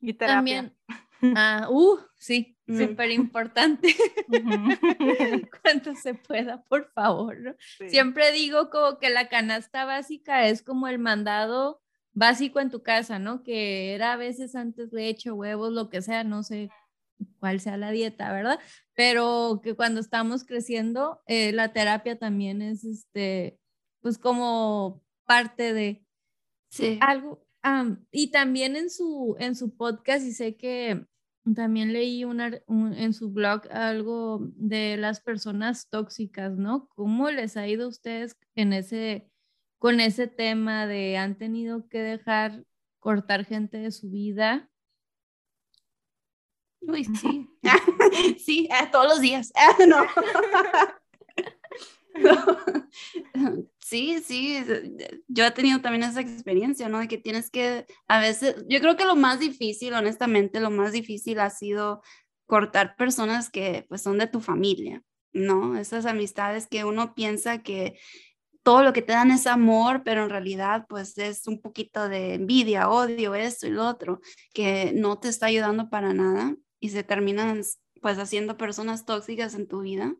[0.00, 0.76] Y También,
[1.22, 3.94] Ah, uh, sí, súper importante.
[5.62, 7.56] Cuanto se pueda, por favor.
[7.88, 13.18] Siempre digo como que la canasta básica es como el mandado básico en tu casa,
[13.18, 13.42] ¿no?
[13.42, 16.70] Que era a veces antes leche, huevos, lo que sea, no sé
[17.38, 18.58] cuál sea la dieta, ¿verdad?
[18.94, 23.58] Pero que cuando estamos creciendo, eh, la terapia también es, este,
[24.00, 26.04] pues como parte de
[26.68, 26.98] sí.
[27.00, 27.46] algo.
[28.10, 31.06] y también en su, en su podcast, y sé que
[31.54, 36.88] también leí una, en su blog algo de las personas tóxicas, ¿no?
[36.94, 39.28] ¿Cómo les ha ido a ustedes en ese,
[39.78, 42.64] con ese tema de han tenido que dejar
[43.00, 44.70] cortar gente de su vida?
[46.80, 47.48] Uy, sí.
[48.44, 49.52] sí, eh, todos los días.
[49.86, 50.04] no.
[53.80, 54.64] Sí, sí,
[55.28, 56.98] yo he tenido también esa experiencia, ¿no?
[57.00, 60.92] De que tienes que, a veces, yo creo que lo más difícil, honestamente, lo más
[60.92, 62.02] difícil ha sido
[62.46, 65.02] cortar personas que pues son de tu familia,
[65.32, 65.76] ¿no?
[65.76, 67.98] Esas amistades que uno piensa que
[68.62, 72.34] todo lo que te dan es amor, pero en realidad pues es un poquito de
[72.34, 74.20] envidia, odio, esto y lo otro,
[74.54, 77.62] que no te está ayudando para nada y se terminan
[78.02, 80.14] pues haciendo personas tóxicas en tu vida.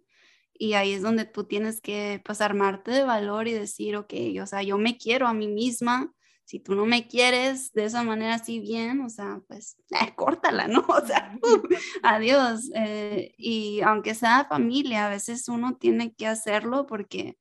[0.62, 4.46] Y ahí es donde tú tienes que pues armarte de valor y decir, ok, o
[4.46, 8.34] sea, yo me quiero a mí misma, si tú no me quieres de esa manera
[8.34, 10.86] así bien, o sea, pues eh, córtala, ¿no?
[10.88, 11.36] O sea,
[12.04, 12.70] adiós.
[12.76, 17.36] Eh, y aunque sea familia, a veces uno tiene que hacerlo porque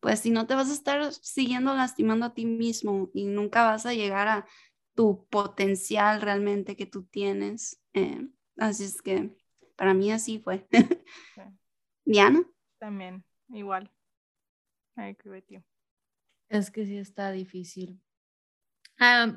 [0.00, 3.86] pues si no te vas a estar siguiendo lastimando a ti mismo y nunca vas
[3.86, 4.46] a llegar a
[4.94, 7.80] tu potencial realmente que tú tienes.
[7.94, 9.34] Eh, así es que
[9.76, 10.68] para mí así fue.
[12.04, 12.46] Diana.
[12.78, 13.90] También, igual.
[14.96, 15.62] I agree with you.
[16.48, 18.00] Es que sí está difícil.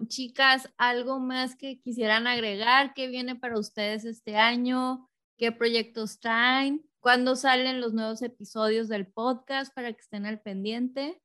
[0.08, 2.94] chicas, ¿algo más que quisieran agregar?
[2.94, 5.10] ¿Qué viene para ustedes este año?
[5.38, 6.86] ¿Qué proyectos traen?
[7.00, 11.22] ¿Cuándo salen los nuevos episodios del podcast para que estén al pendiente?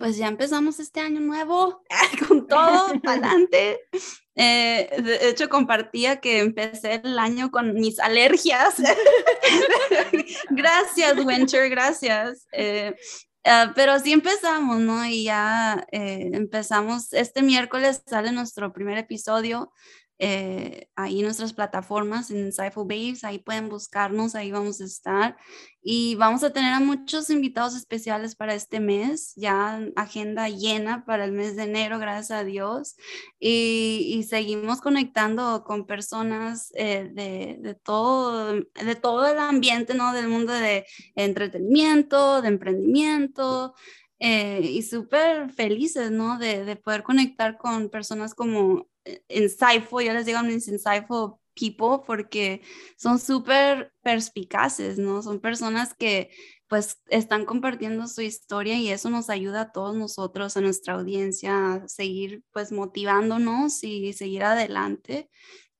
[0.00, 1.82] Pues ya empezamos este año nuevo
[2.26, 3.80] con todo para adelante.
[4.34, 8.76] Eh, de hecho, compartía que empecé el año con mis alergias.
[10.50, 12.46] gracias, Winter, gracias.
[12.50, 12.96] Eh,
[13.44, 15.04] ah, pero así empezamos, ¿no?
[15.04, 19.70] Y ya eh, empezamos, este miércoles sale nuestro primer episodio
[20.22, 25.36] eh, ahí nuestras plataformas en Insightful Babes, ahí pueden buscarnos, ahí vamos a estar.
[25.82, 31.24] Y vamos a tener a muchos invitados especiales para este mes, ya agenda llena para
[31.24, 32.96] el mes de enero, gracias a Dios.
[33.38, 40.12] Y, seguimos conectando con personas eh, de, de, todo, de todo el ambiente, ¿no?
[40.12, 43.74] Del mundo de entretenimiento, de emprendimiento.
[44.22, 46.38] Eh, y súper felices, ¿no?
[46.38, 48.89] De, de, poder conectar con personas como
[49.28, 52.62] insightful, yo les digo mis insightful people porque
[52.96, 55.22] son súper perspicaces, ¿no?
[55.22, 56.30] Son personas que
[56.68, 61.74] pues están compartiendo su historia y eso nos ayuda a todos nosotros, a nuestra audiencia,
[61.74, 65.28] a seguir pues motivándonos y seguir adelante.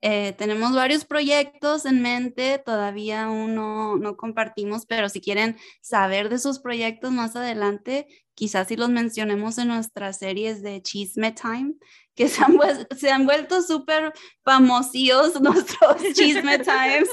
[0.02, 6.36] Eh, tenemos varios proyectos en mente, todavía uno no compartimos, pero si quieren saber de
[6.36, 8.06] esos proyectos más adelante,
[8.40, 11.74] quizás si los mencionemos en nuestras series de Chisme Time,
[12.14, 12.56] que se han,
[12.96, 17.10] se han vuelto súper famosos nuestros Chisme Times.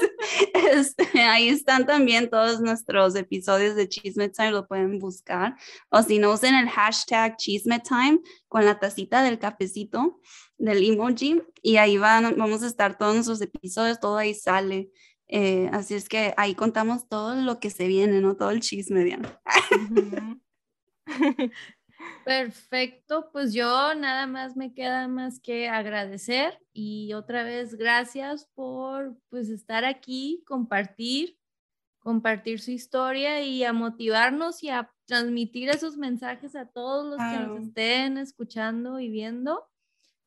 [0.72, 5.54] Este, ahí están también todos nuestros episodios de Chisme Time, lo pueden buscar.
[5.90, 10.22] O si no, usen el hashtag Chisme Time con la tacita del cafecito
[10.56, 14.90] del emoji y ahí van, vamos a estar todos nuestros episodios, todo ahí sale.
[15.26, 18.34] Eh, así es que ahí contamos todo lo que se viene, ¿no?
[18.34, 19.38] Todo el chisme, Diana.
[22.24, 29.16] Perfecto, pues yo nada más me queda más que agradecer y otra vez gracias por
[29.30, 31.38] pues estar aquí, compartir,
[31.98, 37.46] compartir su historia y a motivarnos y a transmitir esos mensajes a todos los que
[37.46, 39.68] nos estén escuchando y viendo.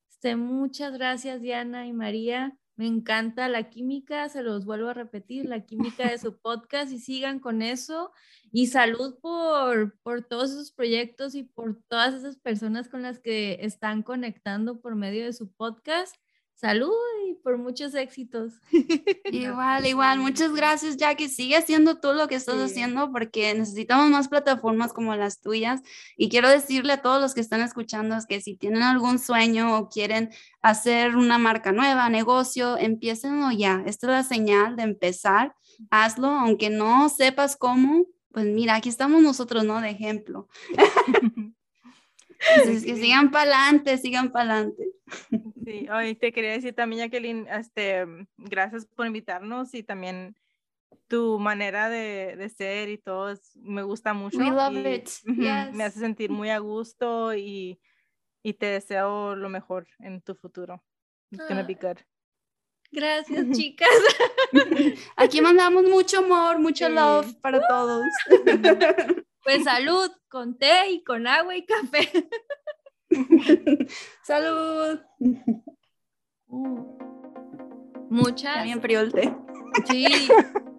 [0.09, 2.57] Este, muchas gracias Diana y María.
[2.81, 6.97] Me encanta la química, se los vuelvo a repetir, la química de su podcast y
[6.97, 8.11] sigan con eso.
[8.51, 13.59] Y salud por, por todos esos proyectos y por todas esas personas con las que
[13.61, 16.15] están conectando por medio de su podcast.
[16.61, 16.93] Salud
[17.27, 18.53] y por muchos éxitos.
[19.31, 20.19] Igual, igual.
[20.19, 21.27] Muchas gracias, Jackie.
[21.27, 25.81] Sigue haciendo tú lo que estás haciendo porque necesitamos más plataformas como las tuyas.
[26.17, 29.89] Y quiero decirle a todos los que están escuchando que si tienen algún sueño o
[29.89, 30.29] quieren
[30.61, 33.81] hacer una marca nueva, negocio, empiecenlo ya.
[33.87, 35.55] Esta es la señal de empezar.
[35.89, 39.81] Hazlo, aunque no sepas cómo, pues mira, aquí estamos nosotros, ¿no?
[39.81, 40.47] De ejemplo.
[42.49, 44.87] Entonces, que sigan para adelante, sigan para adelante.
[45.65, 48.05] Sí, hoy te quería decir también, Jacqueline, este,
[48.37, 50.35] gracias por invitarnos y también
[51.07, 54.37] tu manera de, de ser y todo me gusta mucho.
[54.37, 55.09] We love it.
[55.25, 57.79] Me hace sentir muy a gusto y,
[58.43, 60.83] y, te deseo lo mejor en tu futuro.
[61.31, 61.97] It's gonna be good.
[62.91, 63.89] Gracias, chicas.
[65.15, 68.05] Aquí mandamos mucho amor, mucho love para todos.
[69.43, 72.09] Pues salud, con té y con agua y café.
[74.23, 74.99] Salud.
[78.09, 78.65] Muchas.
[78.65, 79.35] El té.
[79.89, 80.05] Sí,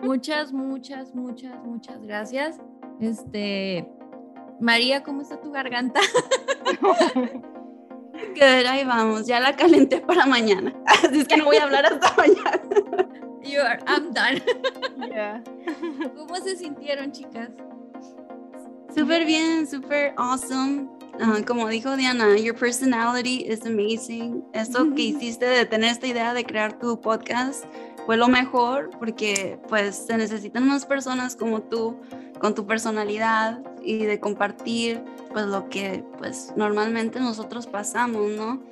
[0.01, 2.61] muchas, muchas, muchas, muchas gracias.
[3.01, 3.89] Este,
[4.61, 6.01] María, ¿cómo está tu garganta?
[8.35, 10.73] Good, ahí vamos, ya la calenté para mañana.
[10.87, 12.61] Así es que no voy a hablar hasta mañana.
[13.43, 14.43] You are, I'm done.
[15.09, 15.43] Yeah.
[16.15, 17.51] ¿Cómo se sintieron, chicas?
[18.95, 20.87] Súper bien, súper awesome.
[21.21, 24.45] Ah, como dijo Diana, your personality is amazing.
[24.53, 27.65] Esto que hiciste de tener esta idea de crear tu podcast
[28.05, 31.97] fue lo mejor porque pues se necesitan más personas como tú
[32.39, 38.63] con tu personalidad y de compartir pues lo que pues normalmente nosotros pasamos, ¿no?